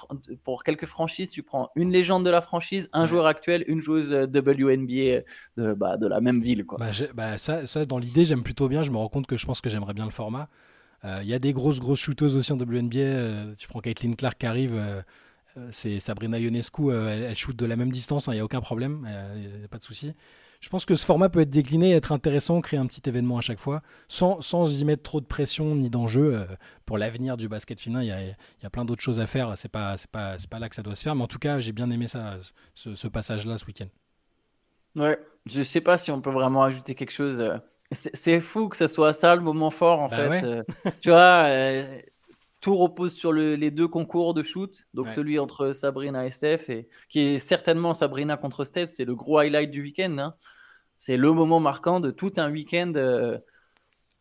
pour 0.46 0.64
quelques 0.64 0.86
franchises, 0.86 1.32
tu 1.32 1.44
prends 1.44 1.70
une 1.76 1.92
légende 1.92 2.24
de 2.24 2.30
la 2.30 2.40
franchise, 2.40 2.90
un 2.94 3.06
joueur 3.06 3.26
actuel, 3.26 3.66
une 3.68 3.82
joueuse 3.82 4.14
WNBA 4.14 5.24
de, 5.58 5.74
bah, 5.74 5.98
de 5.98 6.08
la 6.08 6.22
même 6.22 6.42
ville, 6.42 6.66
quoi. 6.66 6.78
Bah, 6.80 6.92
bah, 7.14 7.38
ça, 7.38 7.66
ça, 7.66 7.84
dans 7.84 7.98
l'idée, 7.98 8.24
j'aime 8.24 8.44
plutôt 8.44 8.70
bien. 8.70 8.84
Je 8.84 8.92
me 8.92 8.98
rends 8.98 9.10
compte 9.10 9.28
que 9.28 9.36
je 9.36 9.46
pense 9.46 9.60
que 9.60 9.70
j'aimerais 9.70 9.94
bien 9.94 10.06
le 10.06 10.12
format. 10.12 10.48
Il 11.04 11.10
euh, 11.10 11.24
y 11.24 11.34
a 11.34 11.40
des 11.40 11.54
grosses, 11.54 11.80
grosses 11.80 12.00
shooteuses 12.00 12.36
aussi 12.36 12.52
en 12.52 12.58
WNBA. 12.58 13.00
Euh, 13.00 13.56
tu 13.56 13.68
prends 13.68 13.80
Caitlin 13.80 14.14
Clark 14.14 14.38
qui 14.38 14.46
arrive. 14.46 14.76
Euh, 14.76 15.02
c'est 15.72 16.00
Sabrina 16.00 16.40
Ionescu, 16.40 16.92
elle, 16.92 17.36
shoot 17.36 17.56
de 17.56 17.66
la 17.66 17.76
même 17.76 17.92
distance, 17.92 18.28
il 18.28 18.30
hein, 18.30 18.34
n'y 18.36 18.40
a 18.40 18.46
aucun 18.46 18.62
problème, 18.62 19.06
il 19.36 19.60
n'y 19.60 19.66
a 19.66 19.68
pas 19.68 19.80
de 19.80 19.84
souci. 19.84 20.14
Je 20.62 20.70
pense 20.70 20.86
que 20.86 20.96
ce 20.96 21.06
format 21.06 21.28
peut 21.28 21.42
être 21.42 21.50
décliné, 21.50 21.92
être 21.92 22.14
intéressant, 22.14 22.62
créer 22.62 22.80
un 22.80 22.86
petit 22.86 23.02
événement 23.10 23.38
à 23.38 23.42
chaque 23.42 23.60
fois, 23.60 23.82
sans, 24.08 24.40
sans 24.40 24.80
y 24.80 24.86
mettre 24.86 25.04
trop 25.04 25.20
de 25.20 25.26
pression 25.26 25.76
ni 25.76 25.90
d'enjeu. 25.90 26.48
pour 26.86 26.98
l'avenir 26.98 27.36
du 27.36 27.50
basket 27.50 27.82
féminin, 27.82 28.02
il 28.02 28.08
y 28.08 28.12
a, 28.12 28.24
y 28.24 28.66
a, 28.66 28.70
plein 28.70 28.86
d'autres 28.86 29.02
choses 29.02 29.20
à 29.20 29.26
faire. 29.26 29.58
C'est 29.58 29.68
pas, 29.68 29.98
c'est 29.98 30.10
pas, 30.10 30.38
pas 30.50 30.60
là 30.60 30.70
que 30.70 30.76
ça 30.76 30.84
doit 30.84 30.96
se 30.96 31.04
faire. 31.04 31.16
Mais 31.16 31.24
en 31.24 31.28
tout 31.28 31.40
cas, 31.40 31.60
j'ai 31.60 31.74
bien 31.74 31.90
aimé 31.90 32.08
ça, 32.08 32.38
ce, 32.74 32.96
ce 32.96 33.10
passage-là 33.10 33.58
ce 33.58 33.66
week-end. 33.66 33.90
Ouais, 34.96 35.20
je 35.48 35.64
sais 35.64 35.82
pas 35.82 35.98
si 35.98 36.12
on 36.12 36.22
peut 36.22 36.32
vraiment 36.32 36.64
ajouter 36.64 36.96
quelque 36.96 37.12
chose 37.12 37.44
c'est 37.92 38.40
fou 38.40 38.70
que 38.70 38.78
ce 38.78 38.88
soit 38.88 39.14
ça 39.14 39.36
le 39.36 39.42
moment 39.42 39.70
fort 39.70 40.00
en 40.00 40.08
bah 40.08 40.18
fait. 40.18 40.46
Euh, 40.46 40.64
tu 41.02 41.10
vois, 41.10 41.46
euh, 41.48 42.00
tout 42.62 42.76
repose 42.78 43.14
sur 43.14 43.34
les 43.34 43.72
deux 43.72 43.88
concours 43.88 44.34
de 44.34 44.44
shoot, 44.44 44.86
donc 44.94 45.10
celui 45.10 45.40
entre 45.40 45.74
Sabrina 45.74 46.26
et 46.26 46.30
Steph, 46.30 46.70
et 46.70 46.88
qui 47.10 47.20
est 47.20 47.40
certainement 47.40 47.94
Sabrina 47.94 48.38
contre 48.38 48.66
Steph, 48.66 48.88
c'est 48.88 49.06
le 49.06 49.16
gros 49.16 49.40
highlight 49.40 49.72
du 49.72 49.82
week-end. 49.82 50.16
Hein. 50.20 50.36
C'est 50.98 51.18
le 51.18 51.32
moment 51.32 51.60
marquant 51.60 52.00
de 52.00 52.12
tout 52.12 52.34
un 52.38 52.52
week-end. 52.52 52.94
Euh, 52.96 53.40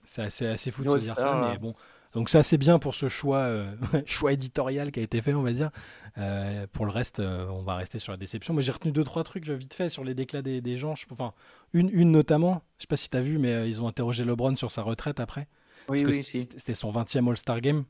c'est 0.05 0.23
assez, 0.23 0.47
assez, 0.47 0.71
fou 0.71 0.83
de 0.83 0.89
se 0.89 1.05
dire 1.05 1.17
ça, 1.17 1.51
mais 1.51 1.59
bon, 1.59 1.75
donc 2.13 2.29
ça 2.29 2.43
c'est 2.43 2.59
bien 2.59 2.79
pour 2.79 2.95
ce 2.95 3.09
choix, 3.09 3.39
euh, 3.39 3.73
choix 4.07 4.33
éditorial 4.33 4.91
qui 4.91 5.01
a 5.01 5.03
été 5.03 5.21
fait, 5.21 5.35
on 5.35 5.43
va 5.43 5.53
dire. 5.53 5.71
Euh, 6.19 6.67
pour 6.73 6.85
le 6.85 6.91
reste, 6.91 7.21
euh, 7.21 7.47
on 7.49 7.63
va 7.63 7.77
rester 7.77 7.99
sur 7.99 8.13
la 8.13 8.19
déception. 8.19 8.53
Mais 8.55 8.63
j'ai 8.63 8.73
retenu 8.73 8.93
deux 8.93 9.05
trois 9.05 9.25
trucs 9.25 9.49
vite 9.49 9.75
fait 9.75 9.89
sur 9.89 10.05
les 10.05 10.15
déclats 10.15 10.43
des, 10.43 10.77
gens. 10.77 10.95
enfin, 11.11 11.33
une, 11.73 11.91
une 11.93 12.11
notamment. 12.11 12.63
Je 12.79 12.83
sais 12.83 12.89
pas 12.89 12.97
si 12.97 13.09
tu 13.09 13.17
as 13.17 13.21
vu, 13.21 13.39
mais 13.39 13.69
ils 13.69 13.81
ont 13.81 13.87
interrogé 13.87 14.25
LeBron 14.25 14.57
sur 14.57 14.73
sa 14.73 14.83
retraite 14.83 15.21
après. 15.21 15.47
Oui, 15.89 16.05
oui, 16.05 16.23
C'était 16.25 16.75
son 16.75 16.93
20e 16.93 17.29
All-Star 17.29 17.61
Game. 17.61 17.85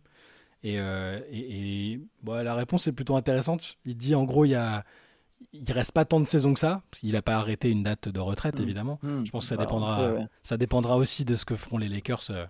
Et, 0.63 0.75
et, 0.75 2.01
la 2.27 2.55
réponse 2.55 2.87
est 2.87 2.93
plutôt 2.93 3.17
intéressante. 3.17 3.77
Il 3.87 3.97
dit 3.97 4.15
en 4.15 4.25
gros, 4.25 4.45
il 4.45 4.51
y 4.51 4.55
a, 4.55 4.85
il 5.53 5.73
reste 5.73 5.93
pas 5.93 6.05
tant 6.05 6.21
de 6.21 6.27
saisons 6.27 6.55
que 6.55 6.61
ça. 6.61 6.83
Il 7.03 7.13
n'a 7.13 7.23
pas 7.23 7.37
arrêté 7.37 7.71
une 7.71 7.83
date 7.83 8.09
de 8.09 8.21
retraite, 8.21 8.59
mm. 8.59 8.63
évidemment. 8.63 8.99
Mm. 9.03 9.25
Je 9.25 9.31
pense 9.31 9.45
que 9.45 9.49
ça 9.49 9.57
bah, 9.57 9.65
dépendra, 9.65 10.15
ça 10.43 10.57
dépendra 10.57 10.97
aussi 10.97 11.25
de 11.25 11.37
ce 11.37 11.45
que 11.45 11.57
feront 11.57 11.79
les 11.79 11.89
Lakers 11.89 12.23
euh, 12.31 12.47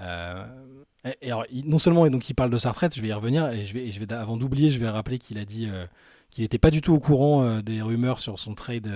et 0.00 1.30
alors, 1.30 1.44
non 1.64 1.78
seulement 1.78 2.08
donc 2.08 2.28
il 2.28 2.34
parle 2.34 2.50
de 2.50 2.58
sa 2.58 2.70
retraite, 2.70 2.94
je 2.94 3.00
vais 3.00 3.08
y 3.08 3.12
revenir, 3.12 3.48
et 3.50 3.66
je 3.66 3.74
vais, 3.74 3.90
je 3.90 4.00
vais 4.00 4.12
avant 4.12 4.36
d'oublier, 4.36 4.70
je 4.70 4.78
vais 4.78 4.88
rappeler 4.88 5.18
qu'il 5.18 5.38
a 5.38 5.44
dit 5.44 5.68
euh, 5.70 5.86
qu'il 6.30 6.42
n'était 6.42 6.58
pas 6.58 6.70
du 6.70 6.80
tout 6.80 6.94
au 6.94 7.00
courant 7.00 7.42
euh, 7.42 7.60
des 7.60 7.82
rumeurs 7.82 8.20
sur 8.20 8.38
son 8.38 8.54
trade 8.54 8.90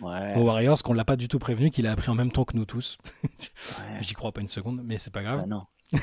aux 0.00 0.40
Warriors, 0.40 0.82
qu'on 0.82 0.94
l'a 0.94 1.04
pas 1.04 1.16
du 1.16 1.28
tout 1.28 1.38
prévenu, 1.38 1.70
qu'il 1.70 1.86
a 1.86 1.92
appris 1.92 2.10
en 2.10 2.14
même 2.14 2.32
temps 2.32 2.44
que 2.44 2.56
nous 2.56 2.64
tous. 2.64 2.96
J'y 4.00 4.14
crois 4.14 4.32
pas 4.32 4.40
une 4.40 4.48
seconde, 4.48 4.80
mais 4.82 4.98
c'est 4.98 5.12
pas 5.12 5.22
grave. 5.22 5.46
Bah 5.46 5.66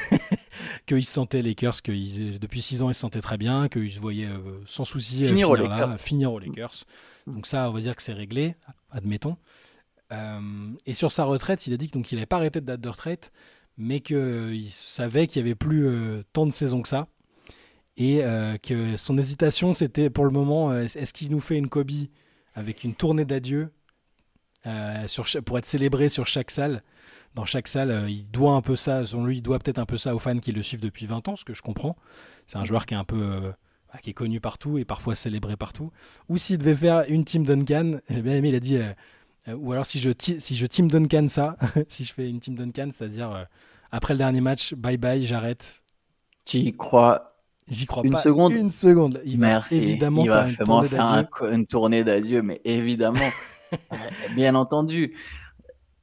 qu'il 0.85 1.03
se 1.03 1.11
sentait 1.11 1.41
Lakers, 1.41 1.81
que 1.81 2.37
depuis 2.37 2.61
6 2.61 2.83
ans 2.83 2.91
il 2.91 2.93
se 2.93 2.99
sentait 2.99 3.21
très 3.21 3.39
bien, 3.39 3.69
qu'il 3.69 3.91
se 3.91 3.99
voyait 3.99 4.29
sans 4.67 4.85
souci 4.85 5.15
finir, 5.15 5.29
finir, 5.29 5.49
aux 5.49 5.55
Lakers. 5.55 5.95
finir 5.95 6.31
aux 6.31 6.37
Lakers. 6.37 6.85
Donc 7.25 7.47
ça, 7.47 7.67
on 7.71 7.73
va 7.73 7.79
dire 7.79 7.95
que 7.95 8.03
c'est 8.03 8.13
réglé, 8.13 8.55
admettons. 8.91 9.35
et 10.85 10.93
sur 10.93 11.11
sa 11.11 11.23
retraite, 11.23 11.65
il 11.65 11.73
a 11.73 11.77
dit 11.77 11.89
qu'il 11.89 12.17
n'avait 12.17 12.27
pas 12.27 12.35
arrêté 12.35 12.61
de 12.61 12.67
date 12.67 12.81
de 12.81 12.89
retraite, 12.89 13.31
mais 13.79 14.01
qu'il 14.01 14.69
savait 14.69 15.25
qu'il 15.25 15.41
n'y 15.41 15.49
avait 15.49 15.55
plus 15.55 15.87
euh, 15.87 16.21
tant 16.33 16.45
de 16.45 16.51
saisons 16.51 16.81
que 16.81 16.89
ça. 16.89 17.07
Et 17.97 18.23
euh, 18.23 18.57
que 18.57 18.97
son 18.97 19.17
hésitation, 19.17 19.73
c'était 19.73 20.09
pour 20.09 20.25
le 20.25 20.31
moment, 20.31 20.71
euh, 20.71 20.83
est-ce 20.83 21.13
qu'il 21.13 21.31
nous 21.31 21.39
fait 21.39 21.57
une 21.57 21.69
Kobe 21.69 21.91
avec 22.53 22.83
une 22.83 22.93
tournée 22.93 23.25
d'adieu 23.25 23.71
pour 25.45 25.57
être 25.57 25.65
célébré 25.65 26.09
sur 26.09 26.27
chaque 26.27 26.51
salle? 26.51 26.83
Dans 27.35 27.45
chaque 27.45 27.67
salle. 27.67 28.09
il 28.09 28.29
doit 28.29 28.53
un 28.53 28.61
peu 28.61 28.75
ça, 28.75 29.05
selon 29.05 29.25
lui, 29.25 29.37
il 29.37 29.41
doit 29.41 29.59
peut-être 29.59 29.77
un 29.77 29.85
peu 29.85 29.97
ça 29.97 30.15
aux 30.15 30.19
fans 30.19 30.39
qui 30.39 30.51
le 30.51 30.63
suivent 30.63 30.81
depuis 30.81 31.05
20 31.05 31.27
ans, 31.29 31.35
ce 31.35 31.45
que 31.45 31.53
je 31.53 31.61
comprends. 31.61 31.95
C'est 32.47 32.57
un 32.57 32.65
joueur 32.65 32.85
qui 32.85 32.95
est 32.95 32.97
un 32.97 33.03
peu 33.03 33.53
bah, 33.93 33.99
qui 34.01 34.09
est 34.09 34.13
connu 34.13 34.41
partout 34.41 34.77
et 34.77 34.83
parfois 34.83 35.15
célébré 35.15 35.55
partout. 35.55 35.91
Ou 36.27 36.37
s'il 36.37 36.57
devait 36.57 36.73
faire 36.73 37.05
une 37.07 37.23
team 37.23 37.45
Duncan, 37.45 37.99
j'ai 38.09 38.21
bien 38.21 38.35
aimé, 38.35 38.49
il 38.49 38.55
a 38.55 38.59
dit, 38.59 38.79
ou 39.57 39.71
alors 39.71 39.85
si 39.85 39.99
je, 39.99 40.11
si 40.19 40.55
je 40.55 40.65
team 40.65 40.89
Duncan 40.89 41.27
ça, 41.27 41.57
si 41.87 42.03
je 42.03 42.13
fais 42.13 42.29
une 42.29 42.39
team 42.39 42.55
Duncan, 42.55 42.89
c'est-à-dire 42.93 43.47
après 43.91 44.13
le 44.13 44.17
dernier 44.17 44.41
match, 44.41 44.73
bye 44.73 44.97
bye, 44.97 45.25
j'arrête. 45.25 45.83
Tu 46.45 46.57
y 46.57 46.75
crois 46.75 47.29
J'y 47.69 47.85
crois 47.85 48.03
une 48.03 48.11
pas 48.11 48.21
seconde. 48.21 48.53
une 48.53 48.71
seconde. 48.71 49.21
Il 49.25 49.39
Merci. 49.39 49.77
va 49.77 49.83
évidemment 49.83 50.23
il 50.23 50.29
va 50.29 50.47
faire, 50.47 51.27
une 51.51 51.67
tournée 51.67 52.03
d'adieu, 52.03 52.41
mais 52.41 52.61
évidemment, 52.65 53.29
euh, 53.73 53.75
bien 54.35 54.55
entendu. 54.55 55.15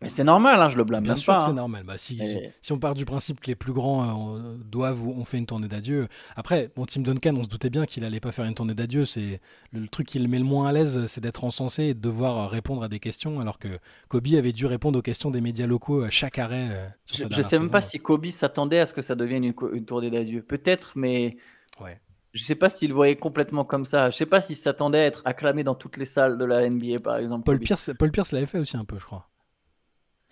Mais 0.02 0.10
c'est 0.10 0.24
normal, 0.24 0.60
hein, 0.60 0.68
je 0.68 0.76
le 0.76 0.84
blâme 0.84 1.04
bien 1.04 1.16
sûr 1.16 1.38
que 1.38 1.44
c'est 1.44 1.50
hein. 1.50 1.54
normal. 1.54 1.84
Bah, 1.84 1.96
si, 1.96 2.20
si, 2.60 2.72
on 2.72 2.78
part 2.78 2.94
du 2.94 3.06
principe 3.06 3.40
que 3.40 3.46
les 3.46 3.54
plus 3.54 3.72
grands 3.72 4.36
euh, 4.36 4.56
doivent 4.58 5.02
ou 5.02 5.10
ont 5.10 5.24
fait 5.24 5.38
une 5.38 5.46
tournée 5.46 5.68
d'adieu. 5.68 6.08
Après, 6.36 6.70
bon, 6.76 6.84
Tim 6.84 7.00
Duncan, 7.00 7.34
on 7.34 7.42
se 7.42 7.48
doutait 7.48 7.70
bien 7.70 7.86
qu'il 7.86 8.04
allait 8.04 8.20
pas 8.20 8.30
faire 8.30 8.44
une 8.44 8.54
tournée 8.54 8.74
d'adieu. 8.74 9.06
C'est 9.06 9.40
le, 9.72 9.88
truc 9.88 10.06
qui 10.06 10.18
le 10.18 10.28
met 10.28 10.38
le 10.38 10.44
moins 10.44 10.68
à 10.68 10.72
l'aise, 10.72 11.06
c'est 11.06 11.22
d'être 11.22 11.44
encensé 11.44 11.84
et 11.84 11.94
de 11.94 12.00
devoir 12.00 12.50
répondre 12.50 12.82
à 12.82 12.88
des 12.88 13.00
questions, 13.00 13.40
alors 13.40 13.58
que 13.58 13.68
Kobe 14.08 14.26
avait 14.36 14.52
dû 14.52 14.66
répondre 14.66 14.98
aux 14.98 15.02
questions 15.02 15.30
des 15.30 15.40
médias 15.40 15.66
locaux 15.66 16.02
à 16.02 16.10
chaque 16.10 16.38
arrêt. 16.38 16.68
Euh, 16.70 16.86
je, 17.06 17.24
ne 17.24 17.42
sais 17.42 17.58
même 17.58 17.70
pas 17.70 17.80
si 17.80 17.98
Kobe 17.98 18.26
s'attendait 18.26 18.80
à 18.80 18.86
ce 18.86 18.92
que 18.92 19.02
ça 19.02 19.14
devienne 19.14 19.44
une, 19.44 19.54
une 19.72 19.86
tournée 19.86 20.10
d'adieu. 20.10 20.42
Peut-être, 20.42 20.92
mais 20.96 21.38
ouais. 21.80 21.98
Je 22.34 22.42
sais 22.42 22.54
pas 22.54 22.68
s'il 22.68 22.92
voyait 22.92 23.16
complètement 23.16 23.64
comme 23.64 23.86
ça. 23.86 24.10
Je 24.10 24.16
sais 24.16 24.26
pas 24.26 24.42
s'il 24.42 24.56
s'attendait 24.56 24.98
à 24.98 25.06
être 25.06 25.22
acclamé 25.24 25.64
dans 25.64 25.74
toutes 25.74 25.96
les 25.96 26.04
salles 26.04 26.36
de 26.36 26.44
la 26.44 26.68
NBA, 26.68 26.98
par 27.02 27.16
exemple. 27.16 27.44
Paul 27.44 27.58
Pierce, 27.58 27.92
Paul 27.98 28.10
Pierce 28.10 28.32
l'avait 28.32 28.44
fait 28.44 28.58
aussi 28.58 28.76
un 28.76 28.84
peu, 28.84 28.98
je 28.98 29.06
crois 29.06 29.26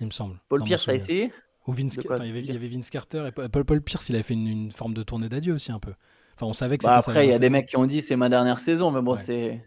il 0.01 0.07
me 0.07 0.13
semble. 0.13 0.41
Paul 0.49 0.63
Pierce 0.65 0.89
a 0.89 0.95
essayé 0.95 1.33
Ou 1.67 1.73
Vince... 1.73 1.97
il, 1.97 2.47
y 2.47 2.51
avait, 2.51 2.69
Vince 2.69 2.91
Carter 2.91 3.29
et 3.29 3.49
Paul, 3.49 3.65
Paul 3.65 3.81
Pierce, 3.83 4.09
il 4.09 4.15
avait 4.15 4.25
fait 4.25 4.35
une, 4.35 4.71
forme 4.71 4.95
de 4.95 5.03
tournée 5.03 5.29
d'adieu 5.29 5.55
aussi 5.55 5.73
un 5.73 5.79
peu. 5.79 5.93
Enfin, 6.35 6.47
on 6.47 6.53
savait 6.53 6.79
que 6.79 6.85
bah 6.85 6.97
Après, 6.97 7.27
il 7.27 7.31
y 7.31 7.35
a 7.35 7.39
des 7.39 7.51
mecs 7.51 7.67
qui 7.67 7.77
ont 7.77 7.87
dit 7.87 8.03
c'est 8.03 8.17
ma 8.17 8.29
dernière 8.29 8.59
saison, 8.59 8.91
mais 8.91 9.03
bon, 9.03 9.17
c'est. 9.17 9.65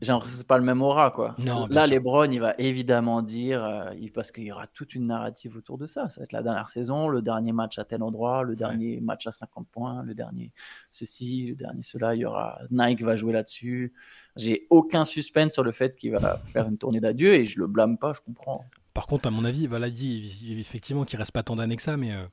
J'ai 0.00 0.12
l'impression 0.12 0.36
que 0.36 0.38
c'est 0.38 0.46
pas 0.46 0.58
le 0.58 0.64
même 0.64 0.80
aura, 0.80 1.10
quoi. 1.10 1.34
Non, 1.38 1.66
Là, 1.68 1.88
Lebron, 1.88 2.30
il 2.30 2.38
va 2.38 2.54
évidemment 2.58 3.20
dire, 3.20 3.64
euh, 3.64 3.90
parce 4.14 4.30
qu'il 4.30 4.44
y 4.44 4.52
aura 4.52 4.68
toute 4.68 4.94
une 4.94 5.08
narrative 5.08 5.56
autour 5.56 5.76
de 5.76 5.86
ça. 5.86 6.08
Ça 6.08 6.20
va 6.20 6.24
être 6.24 6.32
la 6.32 6.42
dernière 6.42 6.68
saison, 6.68 7.08
le 7.08 7.20
dernier 7.20 7.50
match 7.50 7.80
à 7.80 7.84
tel 7.84 8.04
endroit, 8.04 8.44
le 8.44 8.54
dernier 8.54 9.00
match 9.00 9.26
à 9.26 9.32
50 9.32 9.66
points, 9.66 10.04
le 10.04 10.14
dernier 10.14 10.52
ceci, 10.90 11.46
le 11.48 11.56
dernier 11.56 11.82
cela. 11.82 12.14
Il 12.14 12.20
y 12.20 12.24
aura 12.24 12.60
Nike 12.70 13.02
va 13.02 13.16
jouer 13.16 13.32
là-dessus. 13.32 13.92
J'ai 14.36 14.68
aucun 14.70 15.04
suspense 15.04 15.52
sur 15.52 15.64
le 15.64 15.72
fait 15.72 15.96
qu'il 15.96 16.12
va 16.12 16.40
faire 16.52 16.68
une 16.68 16.78
tournée 16.78 17.00
d'adieu 17.00 17.34
et 17.34 17.44
je 17.44 17.58
le 17.58 17.66
blâme 17.66 17.98
pas, 17.98 18.12
je 18.12 18.20
comprends. 18.20 18.64
Par 18.98 19.06
contre, 19.06 19.28
à 19.28 19.30
mon 19.30 19.44
avis, 19.44 19.68
voilà, 19.68 19.90
dit 19.90 20.58
effectivement 20.58 21.04
qu'il 21.04 21.20
reste 21.20 21.30
pas 21.30 21.44
tant 21.44 21.54
d'années 21.54 21.76
que 21.76 21.82
ça, 21.82 21.96
mais 21.96 22.10
euh, 22.10 22.26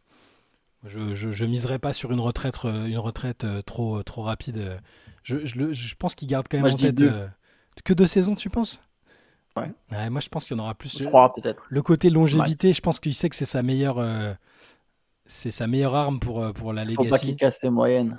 je, 0.83 1.13
je, 1.13 1.45
miserais 1.45 1.77
pas 1.77 1.93
sur 1.93 2.11
une 2.11 2.19
retraite, 2.19 2.55
euh, 2.65 2.87
une 2.87 2.97
retraite 2.97 3.43
euh, 3.43 3.61
trop, 3.61 4.01
trop 4.01 4.23
rapide. 4.23 4.79
Je, 5.21 5.45
je, 5.45 5.95
pense 5.95 6.15
qu'il 6.15 6.27
garde 6.27 6.47
quand 6.49 6.57
même 6.57 6.73
en 6.73 6.75
tête 6.75 7.03
que 7.83 7.93
deux 7.93 8.07
saisons, 8.07 8.33
tu 8.33 8.49
penses? 8.49 8.81
Ouais. 9.55 10.09
Moi, 10.09 10.21
je 10.21 10.29
pense 10.29 10.45
qu'il 10.45 10.57
y 10.57 10.59
en 10.59 10.63
aura 10.63 10.73
plus. 10.73 10.97
Trois 11.01 11.31
peut-être. 11.33 11.67
Le 11.69 11.83
côté 11.83 12.09
longévité, 12.09 12.73
je 12.73 12.81
pense 12.81 12.99
qu'il 12.99 13.13
sait 13.13 13.29
que 13.29 13.35
c'est 13.35 13.45
sa 13.45 13.61
meilleure, 13.61 14.03
c'est 15.27 15.51
sa 15.51 15.67
meilleure 15.67 15.93
arme 15.93 16.19
pour 16.19 16.51
pour 16.53 16.73
la 16.73 16.83
legacy. 16.83 16.95
Faut 16.95 17.11
pas 17.11 17.19
qu'il 17.19 17.35
casse 17.35 17.59
ses 17.59 17.69
moyennes. 17.69 18.17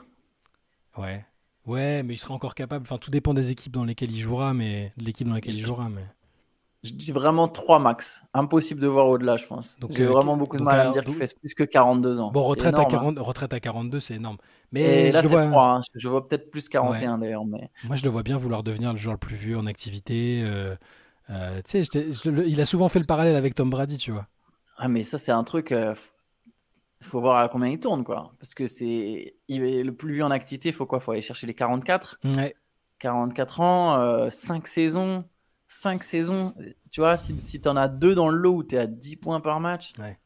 Ouais. 0.96 1.26
Ouais, 1.66 2.04
mais 2.04 2.14
il 2.14 2.18
sera 2.18 2.32
encore 2.32 2.54
capable. 2.54 2.85
Enfin, 2.85 2.98
tout 2.98 3.11
dépend 3.11 3.35
des 3.35 3.50
équipes 3.50 3.72
dans 3.72 3.85
lesquelles 3.85 4.12
il 4.12 4.20
jouera, 4.20 4.54
mais 4.54 4.92
de 4.98 5.04
l'équipe 5.04 5.26
dans 5.26 5.35
laquelle 5.35 5.56
il 5.56 5.66
jouera. 5.66 5.88
Mais 5.88 6.04
je 6.87 6.94
dis 6.94 7.12
vraiment 7.12 7.49
3 7.49 7.79
max. 7.79 8.22
Impossible 8.33 8.81
de 8.81 8.87
voir 8.87 9.09
au-delà, 9.09 9.37
je 9.37 9.46
pense. 9.46 9.79
Donc, 9.79 9.92
J'ai 9.92 10.05
euh, 10.05 10.11
vraiment 10.11 10.37
beaucoup 10.37 10.57
de 10.57 10.62
mal 10.62 10.81
à 10.81 10.88
me 10.88 10.92
dire 10.92 11.05
qu'il 11.05 11.14
fait 11.14 11.35
plus 11.38 11.55
que 11.55 11.64
42 11.64 12.20
ans. 12.20 12.31
Bon, 12.31 12.44
retraite, 12.44 12.79
à, 12.79 12.85
40, 12.85 13.18
hein. 13.18 13.22
retraite 13.22 13.53
à 13.53 13.61
42, 13.61 14.01
c'est 14.01 14.14
énorme. 14.14 14.37
Mais 14.72 15.11
là, 15.11 15.22
c'est 15.22 15.29
vois... 15.29 15.46
3. 15.46 15.64
Hein. 15.64 15.81
Je 15.94 16.09
vois 16.09 16.27
peut-être 16.29 16.51
plus 16.51 16.68
41 16.68 17.18
d'ailleurs. 17.18 17.44
Mais... 17.44 17.70
Moi, 17.85 17.96
je 17.96 18.05
le 18.05 18.11
vois 18.11 18.22
bien 18.22 18.37
vouloir 18.37 18.62
devenir 18.62 18.92
le 18.92 18.99
joueur 18.99 19.14
le 19.14 19.18
plus 19.18 19.37
vieux 19.37 19.59
en 19.59 19.66
activité. 19.66 20.42
Euh, 20.44 20.77
euh, 21.31 21.61
tu 21.68 21.85
sais, 21.85 22.09
il 22.46 22.61
a 22.61 22.66
souvent 22.66 22.88
fait 22.88 23.01
le 23.01 23.07
parallèle 23.07 23.37
avec 23.37 23.55
Tom 23.55 23.68
Brady, 23.68 23.99
tu 23.99 24.12
vois. 24.12 24.27
Ah, 24.79 24.88
mais 24.88 25.05
ça, 25.05 25.18
c'est 25.18 25.33
un 25.33 25.44
truc. 25.44 25.72
Il 25.72 27.07
faut 27.07 27.20
voir 27.20 27.38
à 27.38 27.49
combien 27.49 27.68
il 27.68 27.81
tourne, 27.81 28.05
quoi. 28.05 28.33
Parce 28.38 28.55
que 28.55 28.66
c'est 28.66 29.35
le 29.49 29.90
plus 29.90 30.14
vieux 30.14 30.25
en 30.25 30.31
activité, 30.31 30.68
il 30.68 30.75
faut 30.75 30.87
quoi? 30.87 30.99
Il 30.99 31.05
faut 31.05 31.12
aller 31.12 31.22
chercher 31.22 31.46
les 31.46 31.55
44. 31.55 32.20
Ouais. 32.37 32.55
44 32.99 33.61
ans, 33.61 34.31
5 34.31 34.66
saisons. 34.66 35.25
5 35.68 36.02
saisons, 36.05 36.55
tu 36.90 37.00
vois, 37.00 37.16
si, 37.16 37.38
si 37.40 37.61
tu 37.61 37.68
en 37.68 37.76
as 37.76 37.88
deux 37.88 38.14
dans 38.14 38.29
le 38.29 38.38
lot 38.38 38.57
où 38.57 38.64
tu 38.64 38.76
es 38.76 38.79
à 38.79 38.87
10 38.87 39.16
points 39.16 39.40
par 39.40 39.61
match. 39.61 39.92
Ouais. 39.98 40.18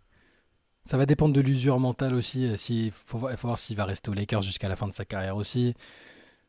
Ça 0.85 0.97
va 0.97 1.07
dépendre 1.07 1.35
de 1.35 1.41
l'usure 1.41 1.79
mentale 1.79 2.15
aussi. 2.15 2.47
Euh, 2.47 2.57
il 2.69 2.91
faut, 2.91 3.19
voir, 3.19 3.35
faut 3.39 3.49
voir 3.49 3.59
s'il 3.59 3.77
va 3.77 3.85
rester 3.85 4.11
aux 4.11 4.15
Lakers 4.15 4.43
jusqu'à 4.43 4.69
la 4.69 4.77
fin 4.77 4.89
de 4.89 4.93
sa 4.93 5.05
carrière 5.05 5.37
aussi. 5.37 5.75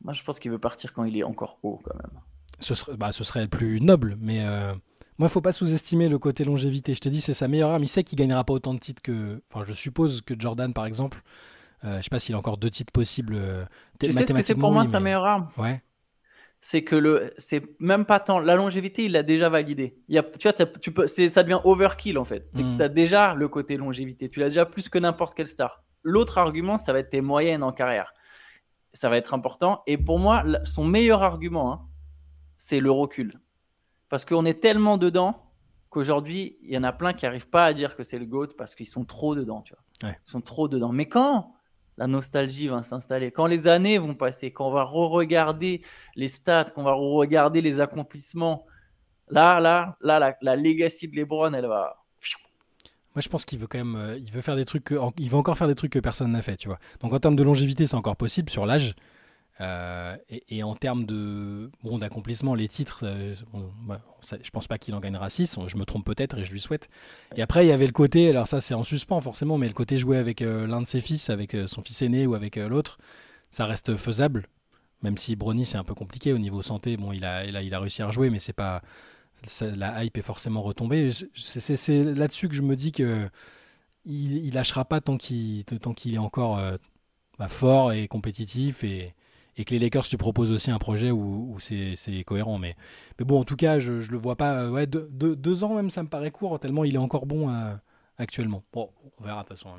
Moi, 0.03 0.13
je 0.13 0.23
pense 0.23 0.39
qu'il 0.39 0.51
veut 0.51 0.59
partir 0.59 0.93
quand 0.93 1.03
il 1.03 1.17
est 1.17 1.23
encore 1.23 1.59
haut, 1.63 1.79
quand 1.83 1.95
même. 1.95 2.21
Ce 2.59 2.75
serait, 2.75 2.95
bah, 2.97 3.11
ce 3.11 3.23
serait 3.23 3.41
le 3.41 3.47
plus 3.47 3.81
noble, 3.81 4.17
mais 4.19 4.45
euh, 4.45 4.73
moi, 5.17 5.27
il 5.27 5.29
faut 5.29 5.41
pas 5.41 5.51
sous-estimer 5.51 6.09
le 6.09 6.19
côté 6.19 6.43
longévité. 6.43 6.93
Je 6.93 6.99
te 6.99 7.09
dis, 7.09 7.21
c'est 7.21 7.33
sa 7.33 7.47
meilleure 7.47 7.71
arme. 7.71 7.83
Il 7.83 7.87
sait 7.87 8.03
qu'il 8.03 8.17
gagnera 8.17 8.43
pas 8.43 8.53
autant 8.53 8.73
de 8.73 8.79
titres 8.79 9.01
que. 9.01 9.41
Enfin, 9.51 9.63
je 9.63 9.73
suppose 9.73 10.21
que 10.21 10.33
Jordan, 10.37 10.73
par 10.73 10.85
exemple. 10.85 11.21
Euh, 11.83 11.97
je 11.97 12.03
sais 12.03 12.09
pas 12.09 12.19
s'il 12.19 12.35
a 12.35 12.37
encore 12.37 12.57
deux 12.57 12.69
titres 12.69 12.93
possibles. 12.93 13.35
Euh, 13.35 13.65
tu 13.99 14.11
sais 14.11 14.25
ce 14.25 14.33
que 14.33 14.41
c'est 14.43 14.55
pour 14.55 14.71
moi 14.71 14.85
sa 14.85 14.99
meilleure 14.99 15.25
arme? 15.25 15.49
Ouais 15.57 15.81
c'est 16.61 16.83
que 16.83 16.95
le 16.95 17.33
c'est 17.37 17.63
même 17.79 18.05
pas 18.05 18.19
tant 18.19 18.39
la 18.39 18.55
longévité 18.55 19.05
il 19.05 19.13
l'a 19.13 19.23
déjà 19.23 19.49
validé. 19.49 19.97
Il 20.07 20.15
y 20.15 20.19
a, 20.19 20.23
tu 20.23 20.47
vois 20.47 20.65
tu 20.79 20.91
peux 20.91 21.07
c'est 21.07 21.29
ça 21.31 21.41
devient 21.41 21.59
overkill 21.63 22.19
en 22.19 22.25
fait. 22.25 22.47
C'est 22.47 22.61
que 22.61 22.67
mm. 22.67 22.77
tu 22.77 22.83
as 22.83 22.89
déjà 22.89 23.33
le 23.33 23.47
côté 23.47 23.77
longévité. 23.77 24.29
Tu 24.29 24.39
l'as 24.39 24.49
déjà 24.49 24.65
plus 24.65 24.87
que 24.87 24.99
n'importe 24.99 25.33
quelle 25.33 25.47
star. 25.47 25.83
L'autre 26.03 26.37
argument 26.37 26.77
ça 26.77 26.93
va 26.93 26.99
être 26.99 27.09
tes 27.09 27.21
moyennes 27.21 27.63
en 27.63 27.71
carrière. 27.71 28.13
Ça 28.93 29.09
va 29.09 29.17
être 29.17 29.33
important. 29.33 29.81
Et 29.87 29.97
pour 29.97 30.19
moi 30.19 30.43
son 30.63 30.85
meilleur 30.85 31.23
argument 31.23 31.73
hein, 31.73 31.81
c'est 32.57 32.79
le 32.79 32.91
recul. 32.91 33.39
Parce 34.09 34.23
qu'on 34.23 34.45
est 34.45 34.61
tellement 34.61 34.97
dedans 34.97 35.51
qu'aujourd'hui 35.89 36.59
il 36.61 36.71
y 36.71 36.77
en 36.77 36.83
a 36.83 36.93
plein 36.93 37.13
qui 37.13 37.25
arrivent 37.25 37.49
pas 37.49 37.65
à 37.65 37.73
dire 37.73 37.95
que 37.95 38.03
c'est 38.03 38.19
le 38.19 38.25
goat 38.25 38.49
parce 38.55 38.75
qu'ils 38.75 38.87
sont 38.87 39.03
trop 39.03 39.33
dedans 39.33 39.61
tu 39.61 39.73
vois. 39.73 40.11
Ils 40.11 40.29
sont 40.29 40.41
trop 40.41 40.67
dedans. 40.67 40.91
Mais 40.91 41.07
quand 41.07 41.55
la 41.97 42.07
nostalgie 42.07 42.67
va 42.67 42.83
s'installer. 42.83 43.31
Quand 43.31 43.45
les 43.45 43.67
années 43.67 43.97
vont 43.97 44.15
passer, 44.15 44.51
quand 44.51 44.67
on 44.67 44.71
va 44.71 44.83
re-regarder 44.83 45.81
les 46.15 46.27
stats, 46.27 46.65
qu'on 46.65 46.83
va 46.83 46.93
re-regarder 46.93 47.61
les 47.61 47.79
accomplissements, 47.79 48.65
là, 49.29 49.59
là, 49.59 49.97
là, 50.01 50.19
la, 50.19 50.35
la 50.41 50.55
legacy 50.55 51.07
de 51.07 51.15
LeBron, 51.15 51.53
elle 51.53 51.67
va. 51.67 51.97
Moi, 53.13 53.21
je 53.21 53.27
pense 53.27 53.43
qu'il 53.43 53.59
veut 53.59 53.67
quand 53.67 53.77
même, 53.77 53.95
euh, 53.95 54.17
il 54.17 54.31
veut 54.31 54.39
faire 54.39 54.55
des 54.55 54.63
trucs, 54.63 54.93
il 55.17 55.29
veut 55.29 55.37
encore 55.37 55.57
faire 55.57 55.67
des 55.67 55.75
trucs 55.75 55.91
que 55.91 55.99
personne 55.99 56.31
n'a 56.31 56.41
fait, 56.41 56.55
tu 56.55 56.69
vois. 56.69 56.79
Donc 57.01 57.13
en 57.13 57.19
termes 57.19 57.35
de 57.35 57.43
longévité, 57.43 57.85
c'est 57.85 57.95
encore 57.95 58.15
possible 58.15 58.49
sur 58.49 58.65
l'âge. 58.65 58.95
Euh, 59.59 60.17
et, 60.29 60.63
en 60.63 60.75
termes 60.75 61.05
de 61.05 61.69
bon 61.83 61.97
d'accomplissement, 61.97 62.55
les 62.55 62.67
titres, 62.67 63.01
euh, 63.03 63.35
bah, 63.83 64.01
je 64.41 64.49
pense 64.49 64.67
pas 64.67 64.77
qu'il 64.77 64.95
en 64.95 64.99
gagnera 64.99 65.29
6, 65.29 65.59
je 65.67 65.77
me 65.77 65.85
trompe 65.85 66.05
peut-être 66.05 66.39
et 66.39 66.45
je 66.45 66.51
lui 66.51 66.61
souhaite. 66.61 66.89
Et 67.35 67.41
après, 67.41 67.65
il 67.65 67.69
y 67.69 67.71
avait 67.71 67.85
le 67.85 67.91
côté, 67.91 68.29
alors 68.29 68.47
ça 68.47 68.61
c'est 68.61 68.73
en 68.73 68.83
suspens 68.83 69.21
forcément, 69.21 69.57
mais 69.57 69.67
le 69.67 69.73
côté 69.73 69.97
jouer 69.97 70.17
avec 70.17 70.41
euh, 70.41 70.65
l'un 70.65 70.81
de 70.81 70.87
ses 70.87 71.01
fils, 71.01 71.29
avec 71.29 71.55
son 71.67 71.83
fils 71.83 72.01
aîné 72.01 72.25
ou 72.25 72.33
avec 72.33 72.55
l'autre, 72.55 72.97
ça 73.51 73.65
reste 73.65 73.97
faisable. 73.97 74.47
Même 75.03 75.17
si 75.17 75.35
Brony 75.35 75.65
c'est 75.65 75.77
un 75.77 75.83
peu 75.83 75.95
compliqué 75.95 76.33
au 76.33 76.37
niveau 76.39 76.61
santé, 76.61 76.97
bon 76.97 77.11
il 77.11 77.25
a, 77.25 77.45
il 77.45 77.75
réussi 77.75 78.01
à 78.01 78.07
rejouer, 78.07 78.29
mais 78.29 78.39
c'est 78.39 78.53
pas 78.53 78.81
la 79.61 80.03
hype 80.03 80.17
est 80.17 80.21
forcément 80.21 80.61
retombée. 80.61 81.09
C'est 81.35 82.03
là-dessus 82.03 82.47
que 82.47 82.55
je 82.55 82.61
me 82.61 82.75
dis 82.75 82.91
que 82.91 83.27
il 84.05 84.53
lâchera 84.53 84.85
pas 84.85 85.01
tant 85.01 85.17
qu'il 85.17 85.65
tant 85.65 85.93
qu'il 85.93 86.13
est 86.13 86.19
encore 86.19 86.61
bah, 87.39 87.47
fort 87.47 87.91
et 87.91 88.07
compétitif 88.07 88.83
et 88.83 89.15
et 89.61 89.63
que 89.63 89.71
les 89.71 89.79
Lakers 89.79 90.05
tu 90.05 90.17
proposes 90.17 90.51
aussi 90.51 90.71
un 90.71 90.79
projet 90.79 91.11
où, 91.11 91.55
c'est 91.59 92.23
cohérent. 92.25 92.57
Mais, 92.57 92.75
mais 93.19 93.25
bon, 93.25 93.39
en 93.39 93.43
tout 93.43 93.55
cas, 93.55 93.79
je, 93.79 94.01
je 94.01 94.11
le 94.11 94.17
vois 94.17 94.35
pas. 94.35 94.67
Ouais, 94.69 94.87
deux, 94.87 95.63
ans 95.63 95.75
même, 95.75 95.91
ça 95.91 96.01
me 96.01 96.09
paraît 96.09 96.31
court, 96.31 96.59
tellement 96.59 96.83
il 96.83 96.95
est 96.95 96.99
encore 96.99 97.27
bon 97.27 97.49
euh, 97.49 97.75
actuellement. 98.17 98.63
Bon, 98.73 98.89
on 99.19 99.23
verra 99.23 99.43
de 99.43 99.49
toute 99.49 99.57
façon. 99.57 99.69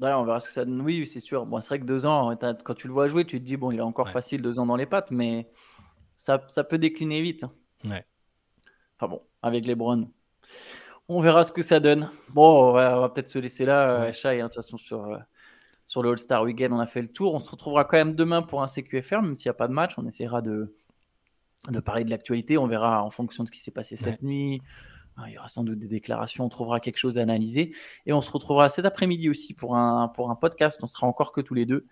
Mais... 0.00 0.12
on 0.12 0.24
verra 0.24 0.40
ce 0.40 0.48
que 0.48 0.52
ça 0.52 0.64
donne. 0.64 0.80
Oui, 0.80 1.06
c'est 1.06 1.20
sûr. 1.20 1.46
Bon, 1.46 1.60
c'est 1.60 1.68
vrai 1.68 1.80
que 1.80 1.84
deux 1.84 2.04
ans, 2.04 2.36
quand 2.64 2.74
tu 2.74 2.88
le 2.88 2.92
vois 2.92 3.06
jouer, 3.06 3.24
tu 3.24 3.38
te 3.38 3.44
dis, 3.44 3.56
bon, 3.56 3.70
il 3.70 3.78
est 3.78 3.82
encore 3.82 4.10
facile 4.10 4.42
deux 4.42 4.58
ans 4.58 4.66
dans 4.66 4.76
les 4.76 4.86
pattes, 4.86 5.12
mais 5.12 5.48
ça, 6.16 6.42
ça 6.48 6.64
peut 6.64 6.78
décliner 6.78 7.22
vite. 7.22 7.44
Ouais. 7.84 8.04
Enfin 8.98 9.08
bon, 9.08 9.22
avec 9.42 9.66
les 9.66 9.76
Browns. 9.76 10.10
On 11.08 11.20
verra 11.20 11.44
ce 11.44 11.52
que 11.52 11.62
ça 11.62 11.78
donne. 11.78 12.10
Bon, 12.30 12.70
on 12.70 12.72
va, 12.72 13.08
peut-être 13.10 13.28
se 13.28 13.38
laisser 13.38 13.64
là, 13.64 14.00
ouais. 14.00 14.12
Chai, 14.12 14.40
hein, 14.40 14.48
de 14.48 14.52
toute 14.52 14.56
façon, 14.56 14.78
sur. 14.78 15.16
Sur 15.86 16.02
le 16.02 16.10
All-Star 16.10 16.42
Weekend, 16.42 16.72
on 16.72 16.80
a 16.80 16.86
fait 16.86 17.02
le 17.02 17.08
tour. 17.08 17.34
On 17.34 17.38
se 17.38 17.50
retrouvera 17.50 17.84
quand 17.84 17.96
même 17.96 18.14
demain 18.14 18.42
pour 18.42 18.62
un 18.62 18.66
CQFR, 18.66 19.22
même 19.22 19.34
s'il 19.34 19.48
n'y 19.48 19.50
a 19.50 19.54
pas 19.54 19.68
de 19.68 19.72
match. 19.72 19.94
On 19.98 20.06
essaiera 20.06 20.42
de, 20.42 20.74
de 21.68 21.80
parler 21.80 22.04
de 22.04 22.10
l'actualité. 22.10 22.58
On 22.58 22.66
verra 22.66 23.04
en 23.04 23.10
fonction 23.10 23.44
de 23.44 23.48
ce 23.48 23.52
qui 23.52 23.60
s'est 23.60 23.70
passé 23.70 23.96
cette 23.96 24.22
nuit. 24.22 24.60
Il 25.26 25.32
y 25.32 25.38
aura 25.38 25.48
sans 25.48 25.64
doute 25.64 25.78
des 25.78 25.88
déclarations, 25.88 26.44
on 26.44 26.48
trouvera 26.48 26.78
quelque 26.78 26.98
chose 26.98 27.18
à 27.18 27.22
analyser. 27.22 27.74
Et 28.04 28.12
on 28.12 28.20
se 28.20 28.30
retrouvera 28.30 28.68
cet 28.68 28.84
après-midi 28.84 29.30
aussi 29.30 29.54
pour 29.54 29.76
un, 29.76 30.08
pour 30.08 30.30
un 30.30 30.34
podcast. 30.34 30.78
On 30.82 30.86
sera 30.86 31.06
encore 31.06 31.32
que 31.32 31.40
tous 31.40 31.54
les 31.54 31.64
deux. 31.64 31.86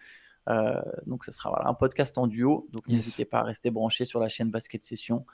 Euh, 0.50 0.83
donc, 1.07 1.24
ce 1.24 1.33
sera 1.33 1.66
un 1.66 1.74
podcast 1.74 2.18
en 2.18 2.26
duo. 2.26 2.68
Donc, 2.70 2.87
n'hésitez 2.87 3.24
pas 3.24 3.38
à 3.38 3.42
rester 3.44 3.70
branché 3.70 4.04
sur 4.04 4.20
la 4.20 4.28
chaîne 4.28 4.50
Basket 4.50 4.85
Session. 4.85 5.24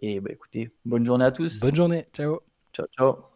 Et 0.00 0.20
bah, 0.20 0.30
écoutez, 0.32 0.72
bonne 0.84 1.06
journée 1.06 1.24
à 1.24 1.32
tous. 1.32 1.60
Bonne 1.60 1.76
journée. 1.76 2.08
Ciao. 2.12 2.40
Ciao, 2.72 2.86
ciao. 2.96 3.31